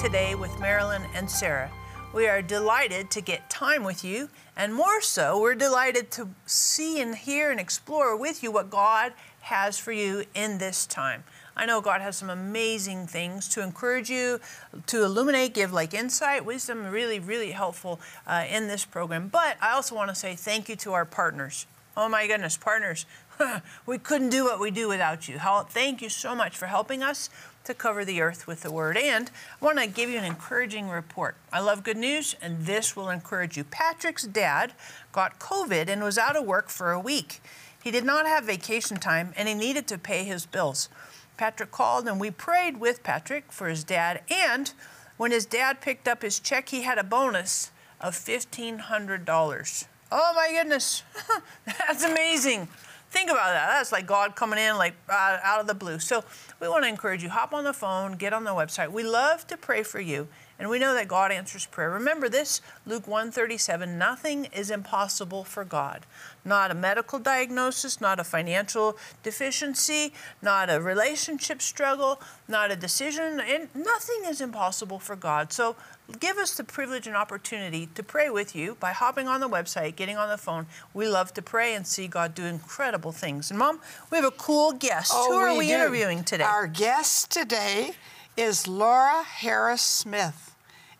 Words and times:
today 0.00 0.34
with 0.34 0.58
Marilyn 0.58 1.02
and 1.14 1.30
Sarah. 1.30 1.70
We 2.14 2.26
are 2.26 2.40
delighted 2.40 3.10
to 3.10 3.20
get 3.20 3.50
time 3.50 3.84
with 3.84 4.02
you, 4.02 4.30
and 4.56 4.74
more 4.74 5.02
so, 5.02 5.38
we're 5.38 5.54
delighted 5.54 6.10
to 6.12 6.30
see 6.46 7.02
and 7.02 7.14
hear 7.14 7.50
and 7.50 7.60
explore 7.60 8.16
with 8.16 8.42
you 8.42 8.50
what 8.50 8.70
God 8.70 9.12
has 9.42 9.78
for 9.78 9.92
you 9.92 10.24
in 10.34 10.56
this 10.56 10.86
time. 10.86 11.22
I 11.54 11.66
know 11.66 11.82
God 11.82 12.00
has 12.00 12.16
some 12.16 12.30
amazing 12.30 13.08
things 13.08 13.46
to 13.50 13.62
encourage 13.62 14.08
you, 14.08 14.40
to 14.86 15.04
illuminate, 15.04 15.52
give 15.52 15.70
like 15.70 15.92
insight, 15.92 16.46
wisdom, 16.46 16.86
really, 16.86 17.20
really 17.20 17.50
helpful 17.50 18.00
uh, 18.26 18.46
in 18.50 18.68
this 18.68 18.86
program. 18.86 19.28
But 19.28 19.58
I 19.60 19.72
also 19.72 19.94
want 19.94 20.08
to 20.08 20.14
say 20.14 20.34
thank 20.34 20.70
you 20.70 20.76
to 20.76 20.94
our 20.94 21.04
partners. 21.04 21.66
Oh 21.94 22.08
my 22.08 22.26
goodness, 22.26 22.56
partners. 22.56 23.04
we 23.86 23.98
couldn't 23.98 24.30
do 24.30 24.44
what 24.44 24.60
we 24.60 24.70
do 24.70 24.88
without 24.88 25.28
you. 25.28 25.38
Thank 25.68 26.00
you 26.00 26.08
so 26.08 26.34
much 26.34 26.56
for 26.56 26.66
helping 26.66 27.02
us 27.02 27.28
to 27.70 27.74
cover 27.74 28.04
the 28.04 28.20
earth 28.20 28.46
with 28.46 28.62
the 28.62 28.72
word. 28.72 28.96
And 28.96 29.30
I 29.60 29.64
want 29.64 29.78
to 29.78 29.86
give 29.86 30.10
you 30.10 30.18
an 30.18 30.24
encouraging 30.24 30.88
report. 30.88 31.36
I 31.52 31.60
love 31.60 31.84
good 31.84 31.96
news, 31.96 32.36
and 32.42 32.66
this 32.66 32.94
will 32.96 33.08
encourage 33.08 33.56
you. 33.56 33.64
Patrick's 33.64 34.24
dad 34.24 34.72
got 35.12 35.38
COVID 35.38 35.88
and 35.88 36.02
was 36.02 36.18
out 36.18 36.36
of 36.36 36.44
work 36.44 36.68
for 36.68 36.90
a 36.90 37.00
week. 37.00 37.40
He 37.82 37.90
did 37.90 38.04
not 38.04 38.26
have 38.26 38.44
vacation 38.44 38.98
time 38.98 39.32
and 39.36 39.48
he 39.48 39.54
needed 39.54 39.86
to 39.88 39.98
pay 39.98 40.24
his 40.24 40.44
bills. 40.46 40.88
Patrick 41.36 41.70
called 41.70 42.06
and 42.06 42.20
we 42.20 42.30
prayed 42.30 42.78
with 42.78 43.02
Patrick 43.02 43.50
for 43.50 43.68
his 43.68 43.84
dad. 43.84 44.22
And 44.30 44.72
when 45.16 45.30
his 45.30 45.46
dad 45.46 45.80
picked 45.80 46.06
up 46.06 46.22
his 46.22 46.40
check, 46.40 46.68
he 46.68 46.82
had 46.82 46.98
a 46.98 47.04
bonus 47.04 47.70
of 48.00 48.14
$1,500. 48.14 49.84
Oh 50.12 50.32
my 50.34 50.50
goodness, 50.50 51.02
that's 51.64 52.04
amazing. 52.04 52.68
Think 53.10 53.28
about 53.28 53.48
that. 53.48 53.66
That's 53.66 53.90
like 53.90 54.06
God 54.06 54.36
coming 54.36 54.60
in 54.60 54.78
like 54.78 54.94
uh, 55.08 55.38
out 55.42 55.60
of 55.60 55.66
the 55.66 55.74
blue. 55.74 55.98
So 55.98 56.22
we 56.60 56.68
want 56.68 56.84
to 56.84 56.88
encourage 56.88 57.24
you 57.24 57.28
hop 57.28 57.52
on 57.52 57.64
the 57.64 57.72
phone, 57.72 58.12
get 58.12 58.32
on 58.32 58.44
the 58.44 58.52
website. 58.52 58.92
We 58.92 59.02
love 59.02 59.46
to 59.48 59.56
pray 59.56 59.82
for 59.82 60.00
you. 60.00 60.28
And 60.60 60.68
we 60.68 60.78
know 60.78 60.92
that 60.92 61.08
God 61.08 61.32
answers 61.32 61.64
prayer. 61.64 61.90
Remember 61.90 62.28
this, 62.28 62.60
Luke 62.84 63.08
137, 63.08 63.96
nothing 63.96 64.44
is 64.44 64.70
impossible 64.70 65.42
for 65.42 65.64
God. 65.64 66.04
Not 66.44 66.70
a 66.70 66.74
medical 66.74 67.18
diagnosis, 67.18 67.98
not 67.98 68.20
a 68.20 68.24
financial 68.24 68.98
deficiency, 69.22 70.12
not 70.42 70.68
a 70.68 70.78
relationship 70.78 71.62
struggle, 71.62 72.20
not 72.46 72.70
a 72.70 72.76
decision, 72.76 73.40
and 73.40 73.74
nothing 73.74 74.20
is 74.26 74.42
impossible 74.42 74.98
for 74.98 75.16
God. 75.16 75.50
So 75.50 75.76
give 76.18 76.38
us 76.38 76.56
the 76.56 76.64
privilege 76.64 77.06
and 77.06 77.16
opportunity 77.16 77.88
to 77.94 78.02
pray 78.02 78.30
with 78.30 78.56
you 78.56 78.76
by 78.80 78.92
hopping 78.92 79.28
on 79.28 79.40
the 79.40 79.48
website, 79.48 79.96
getting 79.96 80.16
on 80.16 80.28
the 80.28 80.38
phone. 80.38 80.66
We 80.92 81.08
love 81.08 81.32
to 81.34 81.42
pray 81.42 81.74
and 81.74 81.86
see 81.86 82.08
God 82.08 82.34
do 82.34 82.44
incredible 82.44 83.12
things. 83.12 83.50
And 83.50 83.58
mom, 83.58 83.80
we 84.10 84.16
have 84.16 84.24
a 84.24 84.30
cool 84.30 84.72
guest. 84.72 85.12
Oh, 85.14 85.32
Who 85.32 85.38
are 85.38 85.56
we, 85.56 85.68
do. 85.68 85.74
interviewing 85.74 86.24
today? 86.24 86.44
Our 86.44 86.66
guest 86.66 87.30
today 87.30 87.92
is 88.36 88.66
Laura 88.66 89.22
Harris 89.22 89.82
Smith 89.82 90.50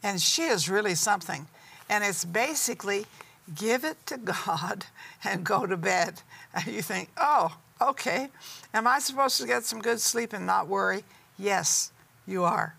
and 0.03 0.21
she 0.21 0.43
is 0.43 0.69
really 0.69 0.95
something. 0.95 1.47
And 1.89 2.05
it's 2.05 2.25
basically 2.25 3.07
give 3.55 3.85
it 3.85 4.05
to 4.07 4.17
God 4.17 4.87
and 5.25 5.45
go 5.45 5.67
to 5.67 5.77
bed. 5.77 6.23
And 6.55 6.67
you 6.67 6.83
think, 6.83 7.11
oh, 7.17 7.57
okay. 7.81 8.29
Am 8.73 8.87
I 8.87 8.99
supposed 8.99 9.41
to 9.41 9.47
get 9.47 9.65
some 9.65 9.81
good 9.81 10.01
sleep 10.01 10.33
and 10.33 10.47
not 10.47 10.69
worry? 10.69 11.05
Yes, 11.39 11.93
you 12.27 12.45
are. 12.45 12.75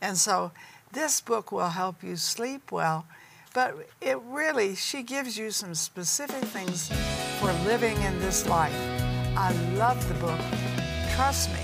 And 0.00 0.16
so 0.16 0.52
this 0.92 1.20
book 1.20 1.52
will 1.52 1.68
help 1.68 2.02
you 2.02 2.16
sleep 2.16 2.72
well. 2.72 3.06
But 3.52 3.74
it 4.00 4.18
really, 4.22 4.74
she 4.76 5.02
gives 5.02 5.36
you 5.36 5.50
some 5.50 5.74
specific 5.74 6.44
things 6.44 6.88
for 7.40 7.52
living 7.64 8.00
in 8.02 8.18
this 8.20 8.46
life. 8.46 8.74
I 9.36 9.52
love 9.74 10.06
the 10.08 10.14
book. 10.14 10.40
Trust 11.14 11.50
me, 11.52 11.60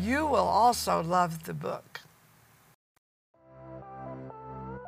you 0.00 0.26
will 0.26 0.36
also 0.36 1.02
love 1.02 1.44
the 1.44 1.54
book. 1.54 2.00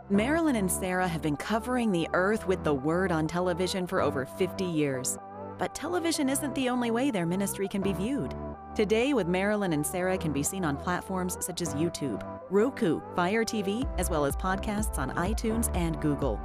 Marilyn 0.09 0.55
and 0.55 0.71
Sarah 0.71 1.09
have 1.09 1.23
been 1.23 1.37
covering 1.37 1.91
the 1.91 2.09
earth 2.13 2.47
with 2.47 2.63
the 2.63 2.75
Word 2.75 3.11
on 3.11 3.27
television 3.27 3.87
for 3.87 4.01
over 4.01 4.25
50 4.25 4.65
years. 4.65 5.19
But 5.59 5.75
television 5.75 6.29
isn't 6.29 6.55
the 6.55 6.69
only 6.69 6.91
way 6.91 7.11
their 7.11 7.27
ministry 7.27 7.67
can 7.67 7.81
be 7.81 7.93
viewed. 7.93 8.35
Today 8.75 9.15
with 9.15 9.27
Marilyn 9.27 9.73
and 9.73 9.87
Sarah 9.87 10.19
can 10.19 10.33
be 10.33 10.43
seen 10.43 10.65
on 10.65 10.77
platforms 10.77 11.39
such 11.41 11.63
as 11.63 11.75
YouTube, 11.75 12.23
Roku, 12.51 13.01
Fire 13.15 13.45
TV, 13.45 13.89
as 13.99 14.11
well 14.11 14.27
as 14.27 14.37
podcasts 14.37 14.99
on 14.99 15.13
iTunes 15.13 15.75
and 15.75 15.99
Google. 16.01 16.39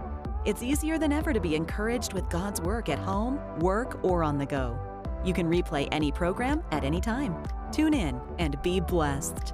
It's 0.46 0.64
easier 0.64 0.98
than 0.98 1.12
ever 1.12 1.34
to 1.34 1.42
be 1.42 1.56
encouraged 1.56 2.14
with 2.14 2.30
God's 2.30 2.62
work 2.62 2.88
at 2.88 3.00
home, 3.00 3.40
work, 3.60 4.00
or 4.04 4.24
on 4.24 4.38
the 4.38 4.46
go. 4.46 4.80
You 5.26 5.34
can 5.34 5.50
replay 5.50 5.88
any 5.92 6.12
program 6.12 6.64
at 6.72 6.84
any 6.84 7.02
time. 7.02 7.36
Tune 7.72 7.94
in 7.94 8.20
and 8.40 8.62
be 8.62 8.80
blessed. 8.80 9.54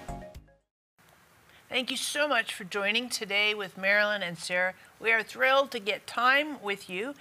Thank 1.71 1.89
you 1.89 1.95
so 1.95 2.27
much 2.27 2.53
for 2.53 2.65
joining 2.65 3.07
today 3.07 3.53
with 3.53 3.77
Marilyn 3.77 4.21
and 4.21 4.37
Sarah. 4.37 4.73
We 4.99 5.13
are 5.13 5.23
thrilled 5.23 5.71
to 5.71 5.79
get 5.79 6.05
time 6.05 6.61
with 6.61 6.89
you 6.89 7.15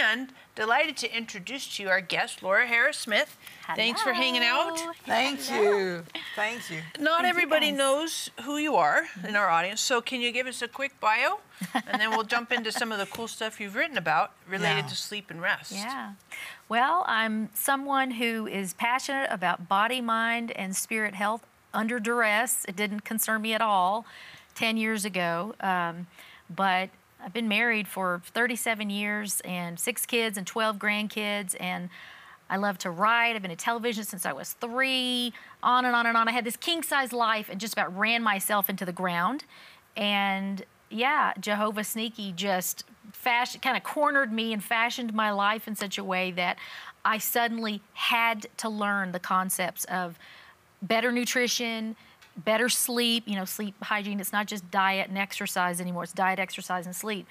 and 0.00 0.30
delighted 0.54 0.96
to 0.98 1.16
introduce 1.16 1.76
to 1.76 1.82
you 1.82 1.88
our 1.88 2.00
guest, 2.00 2.40
Laura 2.40 2.68
Harris 2.68 2.96
Smith. 2.96 3.36
Hello. 3.66 3.74
Thanks 3.74 4.00
for 4.00 4.12
hanging 4.12 4.44
out. 4.44 4.78
Thank 5.04 5.40
Hello. 5.40 5.78
you. 5.78 6.04
Thank 6.36 6.70
you. 6.70 6.78
Not 7.00 7.22
Thank 7.22 7.30
everybody 7.30 7.70
guys. 7.70 7.78
knows 7.78 8.30
who 8.44 8.56
you 8.58 8.76
are 8.76 9.02
in 9.26 9.34
our 9.34 9.48
audience, 9.48 9.80
so 9.80 10.00
can 10.00 10.20
you 10.20 10.30
give 10.30 10.46
us 10.46 10.62
a 10.62 10.68
quick 10.68 10.98
bio? 11.00 11.40
and 11.74 12.00
then 12.00 12.10
we'll 12.10 12.22
jump 12.22 12.52
into 12.52 12.70
some 12.70 12.92
of 12.92 12.98
the 12.98 13.06
cool 13.06 13.26
stuff 13.26 13.58
you've 13.60 13.74
written 13.74 13.98
about 13.98 14.30
related 14.48 14.82
Yeah. 14.84 14.86
to 14.86 14.94
sleep 14.96 15.28
and 15.28 15.42
rest. 15.42 15.72
Yeah. 15.72 16.12
Well, 16.68 17.04
I'm 17.08 17.48
someone 17.52 18.12
who 18.12 18.46
is 18.46 18.74
passionate 18.74 19.26
about 19.32 19.68
body, 19.68 20.00
mind, 20.00 20.52
and 20.52 20.76
spirit 20.76 21.16
health 21.16 21.44
under 21.74 22.00
duress. 22.00 22.64
It 22.68 22.76
didn't 22.76 23.00
concern 23.00 23.42
me 23.42 23.54
at 23.54 23.60
all 23.60 24.06
10 24.54 24.76
years 24.76 25.04
ago. 25.04 25.54
Um, 25.60 26.06
but 26.48 26.90
I've 27.22 27.32
been 27.32 27.48
married 27.48 27.88
for 27.88 28.22
37 28.26 28.90
years 28.90 29.40
and 29.44 29.78
six 29.78 30.06
kids 30.06 30.38
and 30.38 30.46
12 30.46 30.78
grandkids. 30.78 31.56
And 31.60 31.90
I 32.50 32.56
love 32.56 32.78
to 32.78 32.90
write. 32.90 33.36
I've 33.36 33.42
been 33.42 33.50
in 33.50 33.56
television 33.56 34.04
since 34.04 34.24
I 34.24 34.32
was 34.32 34.52
three, 34.54 35.32
on 35.62 35.84
and 35.84 35.94
on 35.94 36.06
and 36.06 36.16
on. 36.16 36.28
I 36.28 36.32
had 36.32 36.44
this 36.44 36.56
king 36.56 36.82
size 36.82 37.12
life 37.12 37.48
and 37.50 37.60
just 37.60 37.74
about 37.74 37.96
ran 37.96 38.22
myself 38.22 38.70
into 38.70 38.84
the 38.84 38.92
ground. 38.92 39.44
And 39.96 40.64
yeah, 40.90 41.34
Jehovah 41.38 41.84
Sneaky 41.84 42.32
just 42.32 42.84
kind 43.62 43.76
of 43.76 43.82
cornered 43.82 44.32
me 44.32 44.52
and 44.52 44.62
fashioned 44.62 45.12
my 45.12 45.30
life 45.30 45.68
in 45.68 45.74
such 45.74 45.98
a 45.98 46.04
way 46.04 46.30
that 46.32 46.56
I 47.04 47.18
suddenly 47.18 47.82
had 47.94 48.46
to 48.58 48.68
learn 48.68 49.12
the 49.12 49.18
concepts 49.18 49.84
of 49.86 50.18
better 50.82 51.12
nutrition, 51.12 51.96
better 52.36 52.68
sleep, 52.68 53.24
you 53.26 53.36
know, 53.36 53.44
sleep 53.44 53.74
hygiene. 53.82 54.20
It's 54.20 54.32
not 54.32 54.46
just 54.46 54.70
diet 54.70 55.08
and 55.08 55.18
exercise 55.18 55.80
anymore, 55.80 56.04
it's 56.04 56.12
diet, 56.12 56.38
exercise, 56.38 56.86
and 56.86 56.94
sleep. 56.94 57.26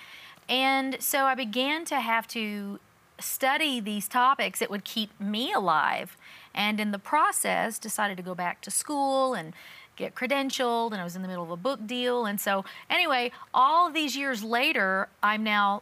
And 0.50 1.01
so 1.01 1.24
I 1.24 1.36
began 1.36 1.86
to 1.86 2.00
have 2.00 2.27
to 2.30 2.80
study 3.19 3.80
these 3.80 4.07
topics 4.07 4.60
that 4.60 4.69
would 4.69 4.83
keep 4.83 5.19
me 5.19 5.51
alive. 5.51 6.18
And 6.54 6.80
in 6.80 6.92
the 6.92 7.00
process, 7.00 7.80
decided 7.80 8.18
to 8.18 8.24
go 8.24 8.36
back 8.36 8.62
to 8.62 8.71
school 8.71 9.33
and 9.33 9.54
get 9.95 10.16
credentialed, 10.16 10.92
and 10.92 11.01
I 11.01 11.04
was 11.04 11.16
in 11.16 11.24
the 11.24 11.27
middle 11.27 11.44
of 11.44 11.50
a 11.50 11.57
book 11.57 11.86
deal. 11.86 12.25
And 12.25 12.39
so, 12.39 12.63
anyway, 12.89 13.31
all 13.54 13.92
these 13.92 14.16
years 14.16 14.44
later, 14.44 15.10
I'm 15.24 15.44
now, 15.44 15.81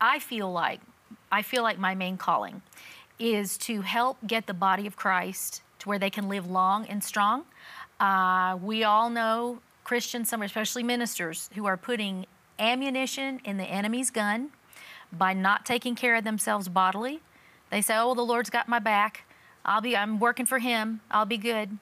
I 0.00 0.18
feel 0.18 0.52
like, 0.52 0.80
I 1.32 1.42
feel 1.42 1.62
like 1.62 1.78
my 1.78 1.94
main 1.94 2.16
calling 2.16 2.62
is 3.18 3.56
to 3.58 3.80
help 3.80 4.18
get 4.26 4.46
the 4.46 4.54
body 4.54 4.86
of 4.86 4.96
Christ 4.96 5.62
to 5.84 5.88
where 5.88 5.98
they 5.98 6.10
can 6.10 6.28
live 6.28 6.50
long 6.50 6.86
and 6.86 7.04
strong. 7.04 7.44
Uh, 8.00 8.58
we 8.60 8.82
all 8.82 9.08
know 9.08 9.60
Christians, 9.84 10.28
some 10.28 10.42
especially 10.42 10.82
ministers, 10.82 11.48
who 11.54 11.66
are 11.66 11.76
putting 11.76 12.26
ammunition 12.58 13.40
in 13.44 13.58
the 13.58 13.64
enemy's 13.64 14.10
gun 14.10 14.50
by 15.12 15.32
not 15.32 15.64
taking 15.64 15.94
care 15.94 16.16
of 16.16 16.24
themselves 16.24 16.68
bodily. 16.68 17.20
They 17.70 17.82
say, 17.82 17.96
"Oh, 17.96 18.14
the 18.14 18.24
Lord's 18.24 18.50
got 18.50 18.68
my 18.68 18.78
back. 18.78 19.24
I'll 19.64 19.80
be. 19.80 19.96
I'm 19.96 20.18
working 20.18 20.46
for 20.46 20.58
Him. 20.58 21.00
I'll 21.10 21.26
be 21.26 21.38
good." 21.38 21.78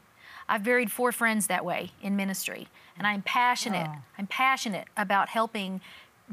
I've 0.48 0.64
buried 0.64 0.90
four 0.90 1.12
friends 1.12 1.46
that 1.46 1.64
way 1.64 1.92
in 2.02 2.16
ministry, 2.16 2.68
and 2.98 3.06
I'm 3.06 3.22
passionate. 3.22 3.88
I'm 4.18 4.26
passionate 4.26 4.88
about 4.96 5.28
helping 5.28 5.80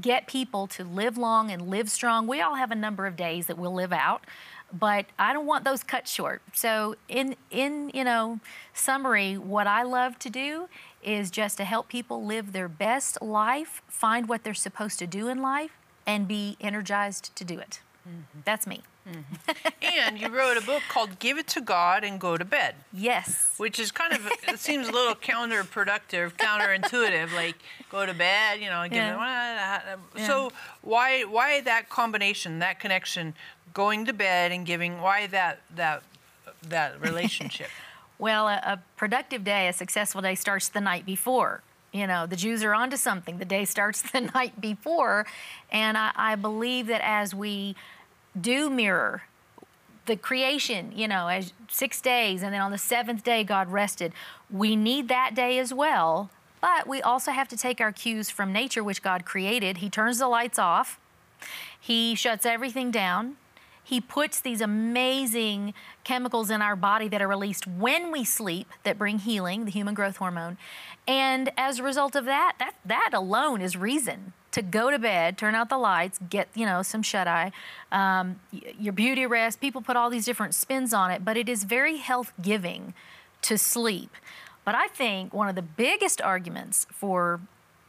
get 0.01 0.27
people 0.27 0.67
to 0.67 0.83
live 0.83 1.17
long 1.17 1.51
and 1.51 1.69
live 1.69 1.89
strong. 1.89 2.25
We 2.25 2.41
all 2.41 2.55
have 2.55 2.71
a 2.71 2.75
number 2.75 3.05
of 3.05 3.15
days 3.15 3.45
that 3.47 3.57
we'll 3.57 3.73
live 3.73 3.93
out. 3.93 4.25
But 4.71 5.05
I 5.17 5.33
don't 5.33 5.45
want 5.45 5.65
those 5.65 5.83
cut 5.83 6.07
short. 6.07 6.41
So 6.53 6.95
in 7.07 7.35
in 7.51 7.91
you 7.93 8.03
know 8.03 8.39
summary, 8.73 9.37
what 9.37 9.67
I 9.67 9.83
love 9.83 10.19
to 10.19 10.29
do 10.29 10.69
is 11.03 11.31
just 11.31 11.57
to 11.57 11.65
help 11.65 11.87
people 11.87 12.25
live 12.25 12.51
their 12.51 12.67
best 12.67 13.21
life, 13.21 13.81
find 13.87 14.27
what 14.27 14.43
they're 14.43 14.53
supposed 14.53 14.99
to 14.99 15.07
do 15.07 15.27
in 15.27 15.41
life, 15.41 15.71
and 16.05 16.27
be 16.27 16.57
energized 16.59 17.35
to 17.35 17.43
do 17.43 17.59
it. 17.59 17.81
Mm-hmm. 18.07 18.39
That's 18.45 18.65
me. 18.65 18.81
Mm-hmm. 19.07 19.83
and 20.07 20.19
you 20.19 20.27
wrote 20.29 20.57
a 20.57 20.61
book 20.61 20.83
called 20.89 21.19
Give 21.19 21.37
It 21.37 21.47
to 21.49 21.61
God 21.61 22.03
and 22.03 22.19
Go 22.19 22.37
to 22.37 22.45
Bed. 22.45 22.75
Yes. 22.93 23.53
Which 23.57 23.79
is 23.79 23.91
kind 23.91 24.13
of, 24.13 24.29
it 24.47 24.59
seems 24.59 24.87
a 24.87 24.91
little 24.91 25.15
counterproductive, 25.15 26.33
counterintuitive, 26.33 27.33
like 27.33 27.55
go 27.89 28.05
to 28.05 28.13
bed, 28.13 28.59
you 28.59 28.69
know, 28.69 28.83
give 28.83 28.93
yeah. 28.93 29.97
it. 30.15 30.25
So 30.25 30.43
yeah. 30.45 30.49
why, 30.81 31.23
why 31.23 31.61
that 31.61 31.89
combination, 31.89 32.59
that 32.59 32.79
connection, 32.79 33.33
going 33.73 34.05
to 34.05 34.13
bed 34.13 34.51
and 34.51 34.65
giving, 34.65 35.01
why 35.01 35.27
that, 35.27 35.61
that, 35.75 36.03
that 36.67 37.01
relationship? 37.01 37.69
well, 38.19 38.47
a, 38.47 38.61
a 38.63 38.79
productive 38.95 39.43
day, 39.43 39.67
a 39.67 39.73
successful 39.73 40.21
day 40.21 40.35
starts 40.35 40.69
the 40.69 40.81
night 40.81 41.05
before 41.05 41.63
you 41.91 42.05
know 42.05 42.25
the 42.25 42.35
jews 42.35 42.63
are 42.63 42.73
onto 42.73 42.97
something 42.97 43.37
the 43.37 43.45
day 43.45 43.65
starts 43.65 44.01
the 44.11 44.21
night 44.21 44.59
before 44.61 45.25
and 45.71 45.97
I, 45.97 46.11
I, 46.15 46.35
believe 46.35 46.87
that 46.87 47.01
as 47.03 47.33
we 47.33 47.75
do 48.39 48.69
mirror 48.69 49.23
the 50.09 50.17
creation, 50.17 50.91
you 50.93 51.07
know, 51.07 51.27
as 51.27 51.53
six 51.69 52.01
days, 52.01 52.43
and 52.43 52.53
then 52.53 52.59
on 52.59 52.71
the 52.71 52.77
seventh 52.77 53.23
day, 53.23 53.43
God 53.45 53.71
rested. 53.71 54.11
We 54.49 54.75
need 54.75 55.07
that 55.07 55.35
day 55.35 55.59
as 55.59 55.73
well, 55.73 56.31
but 56.59 56.87
we 56.87 57.01
also 57.01 57.31
have 57.31 57.47
to 57.49 57.55
take 57.55 57.79
our 57.79 57.93
cues 57.93 58.29
from 58.29 58.51
nature, 58.51 58.83
which 58.83 59.01
God 59.01 59.23
created. 59.23 59.77
He 59.77 59.89
turns 59.89 60.17
the 60.17 60.27
lights 60.27 60.59
off, 60.59 60.99
He 61.79 62.15
shuts 62.15 62.45
everything 62.45 62.91
down. 62.91 63.37
He 63.89 63.99
puts 63.99 64.39
these 64.39 64.61
amazing 64.61 65.73
chemicals 66.03 66.51
in 66.51 66.61
our 66.61 66.75
body 66.75 67.07
that 67.07 67.23
are 67.23 67.27
released 67.27 67.65
when 67.65 68.11
we 68.11 68.23
sleep 68.23 68.67
that 68.83 68.99
bring 68.99 69.17
healing, 69.17 69.65
the 69.65 69.71
human 69.71 69.95
growth 69.95 70.17
hormone. 70.17 70.59
And 71.07 71.51
as 71.57 71.79
a 71.79 71.83
result 71.83 72.15
of 72.15 72.25
that, 72.25 72.53
that, 72.59 72.75
that 72.85 73.09
alone 73.13 73.61
is 73.61 73.75
reason 73.75 74.33
to 74.51 74.61
go 74.61 74.91
to 74.91 74.99
bed, 74.99 75.39
turn 75.39 75.55
out 75.55 75.69
the 75.69 75.77
lights, 75.79 76.19
get 76.29 76.49
you 76.53 76.67
know 76.67 76.83
some 76.83 77.01
shut 77.01 77.27
eye, 77.27 77.51
um, 77.91 78.39
your 78.51 78.93
beauty 78.93 79.25
rest. 79.25 79.59
People 79.59 79.81
put 79.81 79.97
all 79.97 80.11
these 80.11 80.25
different 80.25 80.53
spins 80.53 80.93
on 80.93 81.09
it, 81.09 81.25
but 81.25 81.35
it 81.35 81.49
is 81.49 81.63
very 81.63 81.97
health 81.97 82.31
giving 82.39 82.93
to 83.41 83.57
sleep. 83.57 84.11
But 84.65 84.75
I 84.75 84.87
think 84.87 85.33
one 85.33 85.49
of 85.49 85.55
the 85.55 85.63
biggest 85.63 86.21
arguments 86.21 86.85
for 86.91 87.41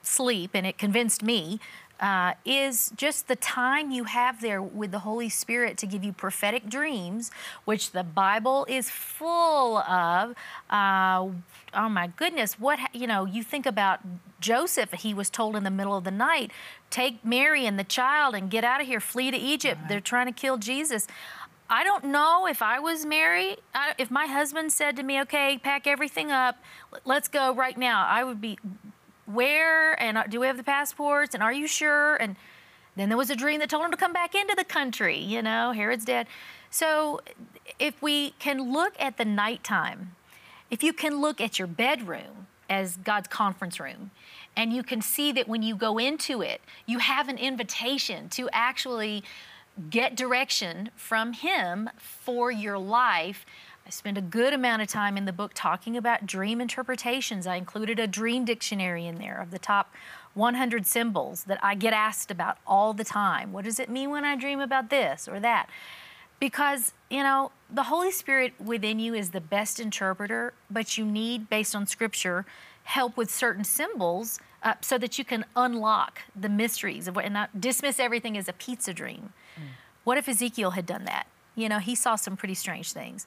sleep, 0.03 0.53
and 0.55 0.67
it 0.67 0.79
convinced 0.79 1.23
me, 1.23 1.61
uh, 2.01 2.35
is 2.45 2.93
just 2.97 3.29
the 3.29 3.37
time 3.37 3.91
you 3.91 4.05
have 4.05 4.41
there 4.41 4.63
with 4.63 4.91
the 4.91 5.01
Holy 5.01 5.29
Spirit 5.29 5.77
to 5.79 5.87
give 5.87 6.03
you 6.03 6.13
prophetic 6.13 6.69
dreams, 6.69 7.31
which 7.65 7.93
the 7.93 8.03
Bible 8.03 8.67
is 8.69 8.89
full 8.89 9.79
of. 9.79 10.35
Uh, 10.71 11.29
oh 11.75 11.89
my 11.89 12.11
goodness, 12.17 12.59
what, 12.59 12.81
you 12.95 13.07
know, 13.07 13.27
you 13.27 13.43
think 13.43 13.67
about 13.67 14.01
Joseph, 14.41 14.93
he 14.93 15.13
was 15.13 15.29
told 15.29 15.55
in 15.57 15.65
the 15.65 15.71
middle 15.71 15.97
of 15.97 16.05
the 16.05 16.11
night, 16.11 16.51
take 16.89 17.25
Mary 17.25 17.67
and 17.67 17.79
the 17.79 17.85
child 17.85 18.35
and 18.35 18.51
get 18.51 18.65
out 18.65 18.81
of 18.81 18.87
here, 18.87 19.01
flee 19.01 19.31
to 19.31 19.37
Egypt. 19.37 19.81
Right. 19.83 19.89
They're 19.91 20.01
trying 20.01 20.27
to 20.27 20.33
kill 20.33 20.57
Jesus. 20.57 21.07
I 21.69 21.85
don't 21.85 22.07
know 22.07 22.49
if 22.49 22.63
I 22.63 22.81
was 22.81 23.07
Mary, 23.07 23.57
if 23.97 24.11
my 24.11 24.27
husband 24.27 24.73
said 24.73 24.97
to 24.97 25.05
me, 25.05 25.21
okay, 25.21 25.57
pack 25.63 25.87
everything 25.87 26.33
up, 26.33 26.57
let's 27.05 27.29
go 27.29 27.55
right 27.55 27.79
now, 27.79 28.05
I 28.09 28.25
would 28.25 28.41
be 28.41 28.59
where 29.35 30.01
and 30.01 30.19
uh, 30.19 30.25
do 30.25 30.41
we 30.41 30.47
have 30.47 30.57
the 30.57 30.65
passports 30.65 31.35
and 31.35 31.43
are 31.43 31.53
you 31.53 31.67
sure? 31.67 32.17
And 32.17 32.37
then 32.97 33.09
there 33.09 33.19
was 33.19 33.31
a 33.31 33.37
dream 33.37 33.61
that 33.61 33.71
told 33.71 33.85
him 33.85 33.91
to 33.91 33.97
come 33.97 34.13
back 34.13 34.35
into 34.35 34.55
the 34.55 34.65
country, 34.65 35.19
you 35.19 35.43
know, 35.43 35.73
Herod's 35.73 36.05
dead. 36.05 36.27
So 36.71 37.21
if 37.79 38.01
we 38.03 38.31
can 38.39 38.73
look 38.73 38.95
at 38.99 39.17
the 39.17 39.25
nighttime, 39.25 40.17
if 40.71 40.83
you 40.83 40.93
can 40.93 41.21
look 41.21 41.41
at 41.41 41.59
your 41.59 41.69
bedroom 41.69 42.47
as 42.69 42.97
God's 42.97 43.29
conference 43.29 43.81
room, 43.81 44.11
and 44.57 44.73
you 44.73 44.83
can 44.83 45.03
see 45.03 45.33
that 45.33 45.49
when 45.49 45.63
you 45.63 45.75
go 45.75 45.99
into 45.99 46.43
it, 46.43 46.61
you 46.87 46.99
have 46.99 47.29
an 47.29 47.39
invitation 47.39 48.29
to 48.31 48.49
actually 48.53 49.25
get 49.89 50.17
direction 50.17 50.91
from 50.95 51.33
Him 51.33 51.89
for 51.99 52.51
your 52.51 52.79
life 52.79 53.47
I 53.91 53.93
spend 53.93 54.17
a 54.17 54.23
good 54.23 54.53
amount 54.53 54.83
of 54.83 54.87
time 54.89 55.17
in 55.17 55.25
the 55.25 55.33
book 55.33 55.51
talking 55.53 55.97
about 55.97 56.25
dream 56.25 56.61
interpretations. 56.61 57.45
I 57.45 57.57
included 57.57 57.99
a 57.99 58.07
dream 58.07 58.45
dictionary 58.45 59.05
in 59.05 59.17
there 59.17 59.41
of 59.41 59.51
the 59.51 59.59
top 59.59 59.93
100 60.35 60.87
symbols 60.87 61.43
that 61.45 61.59
I 61.61 61.75
get 61.75 61.93
asked 61.93 62.31
about 62.31 62.59
all 62.65 62.93
the 62.93 63.03
time. 63.03 63.53
What 63.53 63.65
does 63.65 63.81
it 63.81 63.91
mean 63.91 64.11
when 64.11 64.25
I 64.25 64.37
dream 64.37 64.61
about 64.61 64.91
this 64.91 65.27
or 65.27 65.41
that? 65.41 65.69
Because, 66.39 66.93
you 67.11 67.25
know, 67.25 67.51
the 67.69 67.83
Holy 67.83 68.13
Spirit 68.13 68.53
within 68.65 69.01
you 69.01 69.13
is 69.13 69.31
the 69.31 69.41
best 69.41 69.81
interpreter, 69.81 70.53
but 70.71 70.97
you 70.97 71.05
need, 71.05 71.51
based 71.51 71.75
on 71.75 71.89
scripture, 71.89 72.47
help 72.85 73.17
with 73.17 73.29
certain 73.29 73.65
symbols 73.65 74.39
uh, 74.63 74.75
so 74.81 74.99
that 74.99 75.19
you 75.19 75.25
can 75.25 75.45
unlock 75.57 76.21
the 76.41 76.49
mysteries 76.49 77.09
of 77.09 77.17
what, 77.17 77.25
and 77.25 77.35
not 77.35 77.61
dismiss 77.61 77.99
everything 77.99 78.39
as 78.39 78.49
a 78.49 78.53
pizza 78.53 78.95
dream. 78.95 79.33
Mm. 79.57 79.63
What 80.05 80.17
if 80.17 80.29
Ezekiel 80.29 80.71
had 80.71 80.87
done 80.87 81.07
that? 81.07 81.27
You 81.57 81.69
know, 81.69 81.81
he 81.81 81.97
saw 81.97 82.15
some 82.15 82.37
pretty 82.37 82.55
strange 82.55 82.93
things 82.93 83.27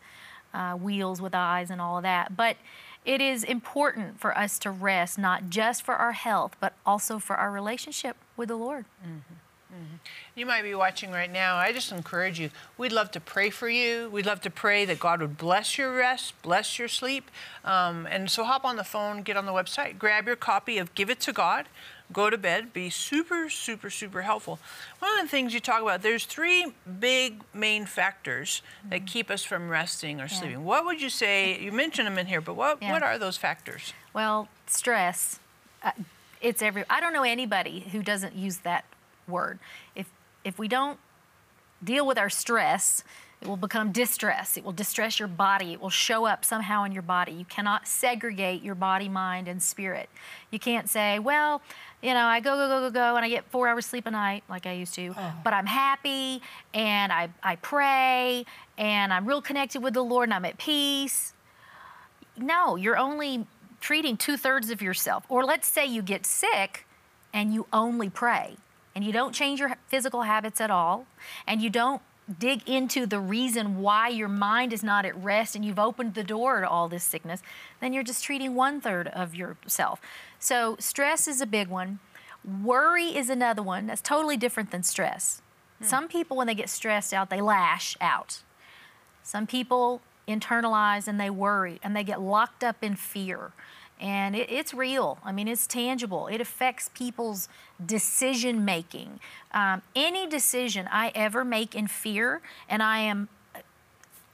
uh, 0.53 0.73
wheels 0.73 1.21
with 1.21 1.33
eyes 1.35 1.69
and 1.69 1.81
all 1.81 1.97
of 1.97 2.03
that. 2.03 2.35
But 2.35 2.57
it 3.05 3.21
is 3.21 3.43
important 3.43 4.19
for 4.19 4.37
us 4.37 4.57
to 4.59 4.71
rest, 4.71 5.17
not 5.17 5.49
just 5.49 5.83
for 5.83 5.95
our 5.95 6.13
health, 6.13 6.55
but 6.59 6.73
also 6.85 7.19
for 7.19 7.35
our 7.35 7.51
relationship 7.51 8.15
with 8.37 8.49
the 8.49 8.55
Lord. 8.55 8.85
Mm-hmm. 9.05 9.33
Mm-hmm. 9.73 9.95
You 10.35 10.45
might 10.45 10.61
be 10.61 10.75
watching 10.75 11.11
right 11.11 11.31
now. 11.31 11.55
I 11.55 11.73
just 11.73 11.91
encourage 11.91 12.39
you. 12.39 12.51
We'd 12.77 12.91
love 12.91 13.09
to 13.11 13.19
pray 13.19 13.49
for 13.49 13.67
you. 13.67 14.07
We'd 14.09 14.25
love 14.25 14.41
to 14.41 14.51
pray 14.51 14.85
that 14.85 14.99
God 14.99 15.19
would 15.19 15.37
bless 15.37 15.77
your 15.79 15.95
rest, 15.95 16.39
bless 16.43 16.77
your 16.77 16.87
sleep. 16.87 17.31
Um, 17.65 18.07
and 18.09 18.29
so 18.29 18.43
hop 18.43 18.65
on 18.65 18.75
the 18.75 18.83
phone, 18.83 19.23
get 19.23 19.35
on 19.35 19.47
the 19.47 19.51
website, 19.51 19.97
grab 19.97 20.27
your 20.27 20.35
copy 20.35 20.77
of 20.77 20.93
Give 20.93 21.09
It 21.09 21.19
to 21.21 21.33
God 21.33 21.65
go 22.11 22.29
to 22.29 22.37
bed, 22.37 22.73
be 22.73 22.89
super, 22.89 23.49
super, 23.49 23.89
super 23.89 24.21
helpful. 24.21 24.59
One 24.99 25.17
of 25.19 25.25
the 25.25 25.29
things 25.29 25.53
you 25.53 25.59
talk 25.59 25.81
about, 25.81 26.01
there's 26.01 26.25
three 26.25 26.73
big 26.99 27.41
main 27.53 27.85
factors 27.85 28.61
mm-hmm. 28.79 28.89
that 28.89 29.07
keep 29.07 29.31
us 29.31 29.43
from 29.43 29.69
resting 29.69 30.19
or 30.19 30.25
yeah. 30.25 30.27
sleeping. 30.27 30.63
What 30.63 30.85
would 30.85 31.01
you 31.01 31.09
say? 31.09 31.59
You 31.59 31.71
mentioned 31.71 32.07
them 32.07 32.17
in 32.17 32.27
here, 32.27 32.41
but 32.41 32.55
what, 32.55 32.81
yeah. 32.81 32.91
what 32.91 33.03
are 33.03 33.17
those 33.17 33.37
factors? 33.37 33.93
Well, 34.13 34.47
stress. 34.67 35.39
Uh, 35.81 35.91
it's 36.41 36.61
every. 36.61 36.83
I 36.89 36.99
don't 36.99 37.13
know 37.13 37.23
anybody 37.23 37.87
who 37.91 38.03
doesn't 38.03 38.35
use 38.35 38.57
that 38.59 38.85
word. 39.27 39.59
If 39.95 40.09
if 40.43 40.59
we 40.59 40.67
don't 40.67 40.99
deal 41.83 42.05
with 42.05 42.17
our 42.17 42.29
stress, 42.29 43.03
it 43.43 43.49
will 43.49 43.57
become 43.57 43.91
distress. 43.91 44.55
It 44.55 44.63
will 44.63 44.71
distress 44.71 45.19
your 45.19 45.27
body. 45.27 45.73
It 45.73 45.81
will 45.81 45.89
show 45.89 46.25
up 46.25 46.45
somehow 46.45 46.85
in 46.85 46.93
your 46.93 47.01
body. 47.01 47.33
You 47.33 47.43
cannot 47.43 47.89
segregate 47.89 48.63
your 48.63 48.73
body, 48.73 49.09
mind, 49.09 49.49
and 49.49 49.61
spirit. 49.61 50.07
You 50.49 50.59
can't 50.59 50.89
say, 50.89 51.19
well, 51.19 51.61
you 52.01 52.13
know, 52.13 52.23
I 52.23 52.39
go, 52.39 52.55
go, 52.55 52.69
go, 52.69 52.87
go, 52.87 52.93
go, 52.93 53.17
and 53.17 53.25
I 53.25 53.27
get 53.27 53.43
four 53.51 53.67
hours 53.67 53.85
sleep 53.85 54.05
a 54.05 54.11
night 54.11 54.45
like 54.47 54.65
I 54.65 54.71
used 54.71 54.95
to, 54.95 55.13
oh. 55.17 55.33
but 55.43 55.51
I'm 55.51 55.65
happy 55.65 56.41
and 56.73 57.11
I, 57.11 57.27
I 57.43 57.57
pray 57.57 58.45
and 58.77 59.11
I'm 59.11 59.25
real 59.25 59.41
connected 59.41 59.83
with 59.83 59.93
the 59.93 60.03
Lord 60.03 60.29
and 60.29 60.33
I'm 60.33 60.45
at 60.45 60.57
peace. 60.57 61.33
No, 62.37 62.77
you're 62.77 62.97
only 62.97 63.45
treating 63.81 64.15
two 64.15 64.37
thirds 64.37 64.69
of 64.69 64.81
yourself. 64.81 65.25
Or 65.27 65.43
let's 65.43 65.67
say 65.67 65.85
you 65.85 66.01
get 66.01 66.25
sick 66.25 66.87
and 67.33 67.53
you 67.53 67.67
only 67.73 68.09
pray 68.09 68.55
and 68.95 69.03
you 69.03 69.11
don't 69.11 69.33
change 69.33 69.59
your 69.59 69.75
physical 69.89 70.21
habits 70.21 70.61
at 70.61 70.71
all 70.71 71.07
and 71.45 71.61
you 71.61 71.69
don't 71.69 72.01
dig 72.39 72.67
into 72.67 73.05
the 73.05 73.19
reason 73.19 73.81
why 73.81 74.07
your 74.07 74.27
mind 74.27 74.71
is 74.73 74.83
not 74.83 75.05
at 75.05 75.15
rest 75.15 75.55
and 75.55 75.65
you've 75.65 75.79
opened 75.79 76.13
the 76.13 76.23
door 76.23 76.61
to 76.61 76.69
all 76.69 76.87
this 76.87 77.03
sickness, 77.03 77.41
then 77.81 77.93
you're 77.93 78.03
just 78.03 78.23
treating 78.23 78.55
one 78.55 78.79
third 78.79 79.07
of 79.09 79.35
yourself. 79.35 79.99
So, 80.39 80.75
stress 80.79 81.27
is 81.27 81.41
a 81.41 81.45
big 81.45 81.67
one. 81.67 81.99
Worry 82.43 83.15
is 83.15 83.29
another 83.29 83.61
one 83.63 83.87
that's 83.87 84.01
totally 84.01 84.37
different 84.37 84.71
than 84.71 84.83
stress. 84.83 85.41
Hmm. 85.79 85.85
Some 85.85 86.07
people, 86.07 86.37
when 86.37 86.47
they 86.47 86.55
get 86.55 86.69
stressed 86.69 87.13
out, 87.13 87.29
they 87.29 87.41
lash 87.41 87.97
out. 88.01 88.41
Some 89.21 89.47
people 89.47 90.01
internalize 90.27 91.07
and 91.07 91.19
they 91.19 91.29
worry 91.29 91.79
and 91.83 91.95
they 91.95 92.03
get 92.03 92.21
locked 92.21 92.63
up 92.63 92.77
in 92.81 92.95
fear 92.95 93.51
and 93.99 94.35
it, 94.35 94.51
it's 94.51 94.73
real. 94.73 95.17
I 95.23 95.31
mean, 95.31 95.47
it's 95.47 95.67
tangible. 95.67 96.27
It 96.27 96.41
affects 96.41 96.89
people's 96.93 97.47
decision 97.83 98.65
making. 98.65 99.19
Um, 99.53 99.81
any 99.95 100.27
decision 100.27 100.87
I 100.91 101.11
ever 101.15 101.45
make 101.45 101.75
in 101.75 101.87
fear, 101.87 102.41
and 102.67 102.83
I 102.83 102.99
am, 102.99 103.29